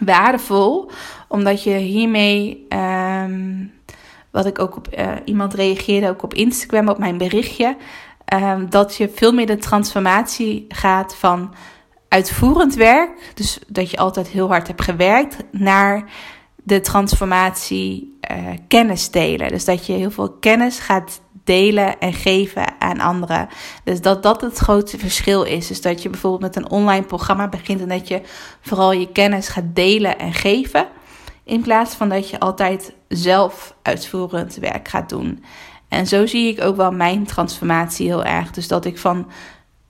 waardevol, 0.00 0.90
omdat 1.28 1.62
je 1.62 1.74
hiermee, 1.74 2.66
um, 2.68 3.72
wat 4.32 4.46
ik 4.46 4.58
ook 4.58 4.76
op 4.76 4.88
uh, 4.98 5.12
iemand 5.24 5.54
reageerde, 5.54 6.08
ook 6.08 6.22
op 6.22 6.34
Instagram, 6.34 6.88
op 6.88 6.98
mijn 6.98 7.18
berichtje, 7.18 7.76
um, 8.34 8.70
dat 8.70 8.96
je 8.96 9.10
veel 9.14 9.32
meer 9.32 9.46
de 9.46 9.56
transformatie 9.56 10.64
gaat 10.68 11.14
van 11.16 11.54
uitvoerend 12.08 12.74
werk, 12.74 13.32
dus 13.34 13.58
dat 13.66 13.90
je 13.90 13.96
altijd 13.96 14.28
heel 14.28 14.48
hard 14.48 14.66
hebt 14.66 14.82
gewerkt, 14.82 15.36
naar 15.50 16.10
de 16.56 16.80
transformatie 16.80 18.18
uh, 18.30 18.36
kennis 18.68 19.10
delen. 19.10 19.48
Dus 19.48 19.64
dat 19.64 19.86
je 19.86 19.92
heel 19.92 20.10
veel 20.10 20.30
kennis 20.30 20.78
gaat 20.78 21.20
delen 21.44 21.98
en 21.98 22.12
geven 22.12 22.80
aan 22.80 23.00
anderen. 23.00 23.48
Dus 23.84 24.00
dat 24.00 24.22
dat 24.22 24.40
het 24.40 24.58
grootste 24.58 24.98
verschil 24.98 25.42
is. 25.42 25.66
Dus 25.66 25.80
dat 25.80 26.02
je 26.02 26.08
bijvoorbeeld 26.08 26.42
met 26.54 26.56
een 26.56 26.70
online 26.70 27.04
programma 27.04 27.48
begint 27.48 27.80
en 27.80 27.88
dat 27.88 28.08
je 28.08 28.20
vooral 28.60 28.92
je 28.92 29.12
kennis 29.12 29.48
gaat 29.48 29.74
delen 29.74 30.18
en 30.18 30.32
geven. 30.32 30.86
In 31.44 31.62
plaats 31.62 31.94
van 31.94 32.08
dat 32.08 32.30
je 32.30 32.40
altijd 32.40 32.94
zelf 33.08 33.74
uitvoerend 33.82 34.54
werk 34.54 34.88
gaat 34.88 35.08
doen. 35.08 35.44
En 35.88 36.06
zo 36.06 36.26
zie 36.26 36.52
ik 36.52 36.64
ook 36.64 36.76
wel 36.76 36.92
mijn 36.92 37.24
transformatie 37.24 38.06
heel 38.06 38.24
erg. 38.24 38.50
Dus 38.50 38.68
dat 38.68 38.84
ik 38.84 38.98
van 38.98 39.30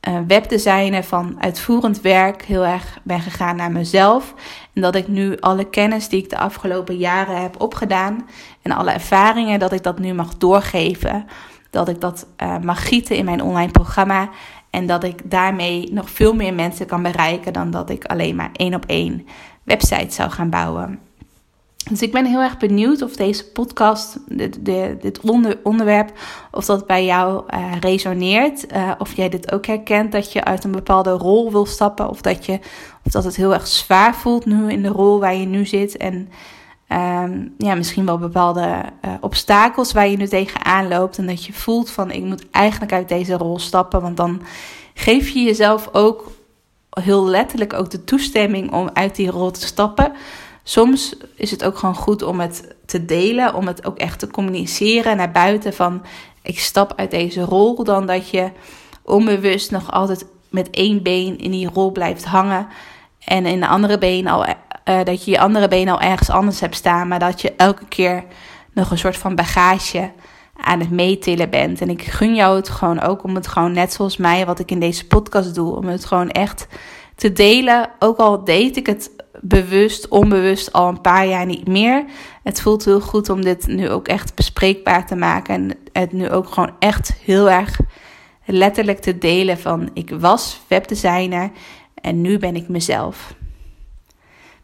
uh, 0.09 0.19
webdesignen, 0.27 1.05
van 1.05 1.37
uitvoerend 1.38 2.01
werk 2.01 2.45
heel 2.45 2.65
erg 2.65 2.99
ben 3.03 3.21
gegaan 3.21 3.57
naar 3.57 3.73
mezelf. 3.73 4.35
En 4.73 4.83
dat 4.83 4.95
ik 4.95 5.09
nu 5.09 5.37
alle 5.41 5.65
kennis 5.65 6.09
die 6.09 6.23
ik 6.23 6.31
de 6.31 6.38
afgelopen 6.38 6.97
jaren 6.97 7.43
heb 7.43 7.61
opgedaan 7.61 8.29
en 8.62 8.73
alle 8.73 8.91
ervaringen, 8.91 9.59
dat 9.59 9.73
ik 9.73 9.83
dat 9.83 9.99
nu 9.99 10.12
mag 10.12 10.37
doorgeven. 10.37 11.27
Dat 11.71 11.88
ik 11.88 12.01
dat 12.01 12.27
uh, 12.43 12.59
mag 12.59 12.88
gieten 12.88 13.17
in 13.17 13.25
mijn 13.25 13.43
online 13.43 13.73
programma. 13.73 14.29
En 14.71 14.87
dat 14.87 15.05
ik 15.05 15.31
daarmee 15.31 15.93
nog 15.93 16.11
veel 16.11 16.35
meer 16.35 16.55
mensen 16.55 16.87
kan 16.87 17.03
bereiken 17.03 17.53
dan 17.53 17.71
dat 17.71 17.91
ik 17.91 18.05
alleen 18.05 18.37
maar 18.37 18.51
één 18.53 18.75
op 18.75 18.85
één 18.87 19.27
website 19.65 20.15
zou 20.15 20.31
gaan 20.31 20.51
bouwen. 20.51 20.99
Dus 21.88 22.03
ik 22.03 22.12
ben 22.12 22.27
heel 22.27 22.40
erg 22.40 22.59
benieuwd 22.59 23.03
of 23.03 23.16
deze 23.16 23.51
podcast, 23.51 24.18
dit, 24.27 24.64
dit 25.01 25.21
onder, 25.21 25.59
onderwerp, 25.62 26.12
of 26.51 26.64
dat 26.64 26.87
bij 26.87 27.05
jou 27.05 27.45
uh, 27.55 27.73
resoneert. 27.81 28.73
Uh, 28.73 28.90
of 28.99 29.16
jij 29.16 29.29
dit 29.29 29.53
ook 29.53 29.66
herkent, 29.66 30.12
dat 30.12 30.33
je 30.33 30.45
uit 30.45 30.64
een 30.64 30.73
bepaalde 30.73 31.11
rol 31.11 31.53
wil 31.53 31.66
stappen. 31.66 32.09
Of 32.09 32.21
dat, 32.21 32.47
je, 32.47 32.59
of 33.05 33.12
dat 33.12 33.25
het 33.25 33.37
heel 33.37 33.55
erg 33.55 33.66
zwaar 33.66 34.14
voelt 34.14 34.47
nu 34.47 34.71
in 34.71 34.83
de 34.83 34.88
rol 34.88 35.21
waar 35.21 35.35
je 35.35 35.47
nu 35.47 35.66
zit. 35.66 35.97
En 35.97 36.29
um, 36.88 37.55
ja, 37.59 37.75
misschien 37.75 38.07
wel 38.07 38.18
bepaalde 38.18 38.83
uh, 39.05 39.12
obstakels 39.21 39.92
waar 39.92 40.09
je 40.09 40.16
nu 40.16 40.29
tegenaan 40.29 40.88
loopt. 40.88 41.18
En 41.18 41.27
dat 41.27 41.45
je 41.45 41.53
voelt 41.53 41.90
van 41.90 42.11
ik 42.11 42.23
moet 42.23 42.51
eigenlijk 42.51 42.92
uit 42.92 43.09
deze 43.09 43.37
rol 43.37 43.59
stappen. 43.59 44.01
Want 44.01 44.16
dan 44.16 44.42
geef 44.95 45.29
je 45.29 45.42
jezelf 45.42 45.88
ook 45.92 46.31
heel 46.90 47.27
letterlijk 47.27 47.73
ook 47.73 47.90
de 47.90 48.05
toestemming 48.05 48.73
om 48.73 48.90
uit 48.92 49.16
die 49.16 49.31
rol 49.31 49.51
te 49.51 49.66
stappen. 49.66 50.12
Soms 50.62 51.14
is 51.35 51.51
het 51.51 51.64
ook 51.64 51.79
gewoon 51.79 51.94
goed 51.94 52.22
om 52.22 52.40
het 52.40 52.75
te 52.87 53.05
delen, 53.05 53.55
om 53.55 53.66
het 53.66 53.87
ook 53.87 53.98
echt 53.98 54.18
te 54.18 54.31
communiceren 54.31 55.16
naar 55.16 55.33
buiten 55.33 55.72
van 55.72 56.03
ik 56.42 56.59
stap 56.59 56.92
uit 56.96 57.11
deze 57.11 57.40
rol, 57.40 57.85
dan 57.85 58.07
dat 58.07 58.29
je 58.29 58.51
onbewust 59.03 59.70
nog 59.70 59.92
altijd 59.92 60.27
met 60.51 60.70
één 60.70 61.03
been 61.03 61.38
in 61.38 61.51
die 61.51 61.70
rol 61.72 61.92
blijft 61.92 62.25
hangen 62.25 62.68
en 63.25 63.46
in 63.46 63.61
de 63.61 63.66
andere 63.66 63.98
been 63.98 64.27
al 64.27 64.46
uh, 64.85 65.05
dat 65.05 65.25
je 65.25 65.31
je 65.31 65.40
andere 65.40 65.68
been 65.68 65.88
al 65.88 66.01
ergens 66.01 66.31
anders 66.31 66.61
hebt 66.61 66.75
staan, 66.75 67.09
maar 67.09 67.18
dat 67.18 67.40
je 67.40 67.53
elke 67.57 67.85
keer 67.88 68.25
nog 68.72 68.90
een 68.90 68.98
soort 68.98 69.16
van 69.16 69.35
bagage 69.35 70.11
aan 70.57 70.81
het 70.81 70.90
meetillen 70.90 71.51
bent. 71.51 71.81
En 71.81 71.90
ik 71.90 72.03
gun 72.03 72.35
jou 72.35 72.57
het 72.57 72.68
gewoon 72.68 73.01
ook 73.01 73.25
om 73.25 73.35
het 73.35 73.46
gewoon 73.46 73.72
net 73.72 73.92
zoals 73.92 74.16
mij, 74.16 74.46
wat 74.46 74.59
ik 74.59 74.70
in 74.70 74.81
deze 74.81 75.07
podcast 75.07 75.55
doe, 75.55 75.77
om 75.77 75.87
het 75.87 76.05
gewoon 76.05 76.31
echt 76.31 76.66
te 77.14 77.33
delen. 77.33 77.90
Ook 77.98 78.18
al 78.18 78.44
deed 78.44 78.77
ik 78.77 78.87
het 78.87 79.11
bewust, 79.44 80.09
onbewust 80.09 80.72
al 80.72 80.88
een 80.88 81.00
paar 81.00 81.26
jaar 81.26 81.46
niet 81.46 81.68
meer. 81.68 82.05
Het 82.42 82.61
voelt 82.61 82.85
heel 82.85 83.00
goed 83.00 83.28
om 83.28 83.42
dit 83.42 83.66
nu 83.66 83.90
ook 83.90 84.09
echt 84.09 84.35
bespreekbaar 84.35 85.07
te 85.07 85.14
maken. 85.14 85.55
En 85.55 85.76
het 85.92 86.12
nu 86.12 86.31
ook 86.31 86.48
gewoon 86.48 86.74
echt 86.78 87.14
heel 87.24 87.50
erg 87.50 87.81
letterlijk 88.44 88.98
te 88.98 89.18
delen 89.18 89.59
van 89.59 89.90
ik 89.94 90.11
was 90.11 90.61
webdesigner 90.68 91.50
en 91.94 92.20
nu 92.20 92.38
ben 92.38 92.57
ik 92.57 92.68
mezelf. 92.68 93.35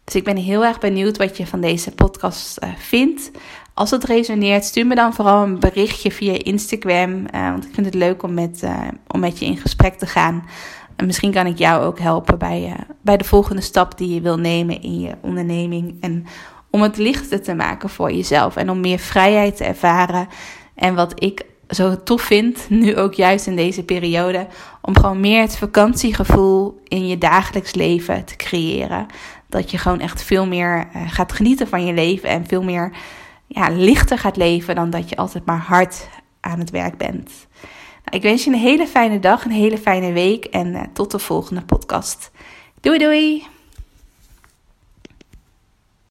Dus 0.05 0.15
ik 0.15 0.25
ben 0.25 0.37
heel 0.37 0.65
erg 0.65 0.79
benieuwd 0.79 1.17
wat 1.17 1.37
je 1.37 1.47
van 1.47 1.61
deze 1.61 1.91
podcast 1.91 2.65
uh, 2.65 2.71
vindt. 2.77 3.31
Als 3.75 3.91
het 3.91 4.05
resoneert, 4.05 4.65
stuur 4.65 4.87
me 4.87 4.95
dan 4.95 5.15
vooral 5.15 5.43
een 5.43 5.59
berichtje 5.59 6.13
via 6.13 6.33
Instagram. 6.33 7.11
Uh, 7.35 7.51
want 7.51 7.65
ik 7.65 7.75
vind 7.75 7.87
het 7.87 7.95
leuk 7.95 8.23
om 8.23 8.35
met, 8.35 8.61
uh, 8.65 8.89
om 9.07 9.21
met 9.21 9.39
je 9.39 9.45
in 9.45 9.57
gesprek 9.57 9.95
te 9.95 10.07
gaan. 10.07 10.45
En 10.99 11.07
misschien 11.07 11.33
kan 11.33 11.47
ik 11.47 11.59
jou 11.59 11.85
ook 11.85 11.99
helpen 11.99 12.39
bij, 12.39 12.77
bij 13.01 13.17
de 13.17 13.25
volgende 13.25 13.63
stap 13.63 13.99
die 13.99 14.15
je 14.15 14.21
wil 14.21 14.39
nemen 14.39 14.83
in 14.83 15.01
je 15.01 15.15
onderneming. 15.21 15.97
En 16.01 16.27
om 16.71 16.83
het 16.83 16.97
lichter 16.97 17.43
te 17.43 17.55
maken 17.55 17.89
voor 17.89 18.13
jezelf. 18.13 18.57
En 18.57 18.71
om 18.71 18.81
meer 18.81 18.99
vrijheid 18.99 19.57
te 19.57 19.65
ervaren. 19.65 20.29
En 20.75 20.95
wat 20.95 21.23
ik 21.23 21.45
zo 21.69 22.03
tof 22.03 22.23
vind, 22.23 22.67
nu 22.69 22.97
ook 22.97 23.15
juist 23.15 23.47
in 23.47 23.57
deze 23.57 23.85
periode, 23.85 24.47
om 24.83 24.97
gewoon 24.97 25.21
meer 25.21 25.41
het 25.41 25.57
vakantiegevoel 25.57 26.81
in 26.85 27.07
je 27.07 27.19
dagelijks 27.19 27.75
leven 27.75 28.25
te 28.25 28.37
creëren. 28.37 29.07
Dat 29.49 29.71
je 29.71 29.79
gewoon 29.79 30.01
echt 30.01 30.23
veel 30.23 30.47
meer 30.47 30.89
gaat 31.07 31.33
genieten 31.33 31.69
van 31.69 31.87
je 31.87 31.93
leven 31.93 32.29
en 32.29 32.47
veel 32.47 32.63
meer 32.63 32.93
ja, 33.47 33.69
lichter 33.71 34.19
gaat 34.19 34.37
leven 34.37 34.75
dan 34.75 34.91
dat 34.91 35.09
je 35.09 35.17
altijd 35.17 35.45
maar 35.45 35.65
hard 35.67 36.09
aan 36.41 36.59
het 36.59 36.71
werk 36.71 36.97
bent. 36.97 37.31
Nou, 38.09 38.21
ik 38.21 38.29
wens 38.29 38.45
je 38.45 38.51
een 38.51 38.57
hele 38.57 38.87
fijne 38.87 39.19
dag, 39.19 39.45
een 39.45 39.51
hele 39.51 39.79
fijne 39.79 40.13
week 40.13 40.45
en 40.45 40.67
uh, 40.67 40.83
tot 40.93 41.11
de 41.11 41.19
volgende 41.19 41.63
podcast. 41.63 42.31
Doei 42.81 42.99
doei! 42.99 43.58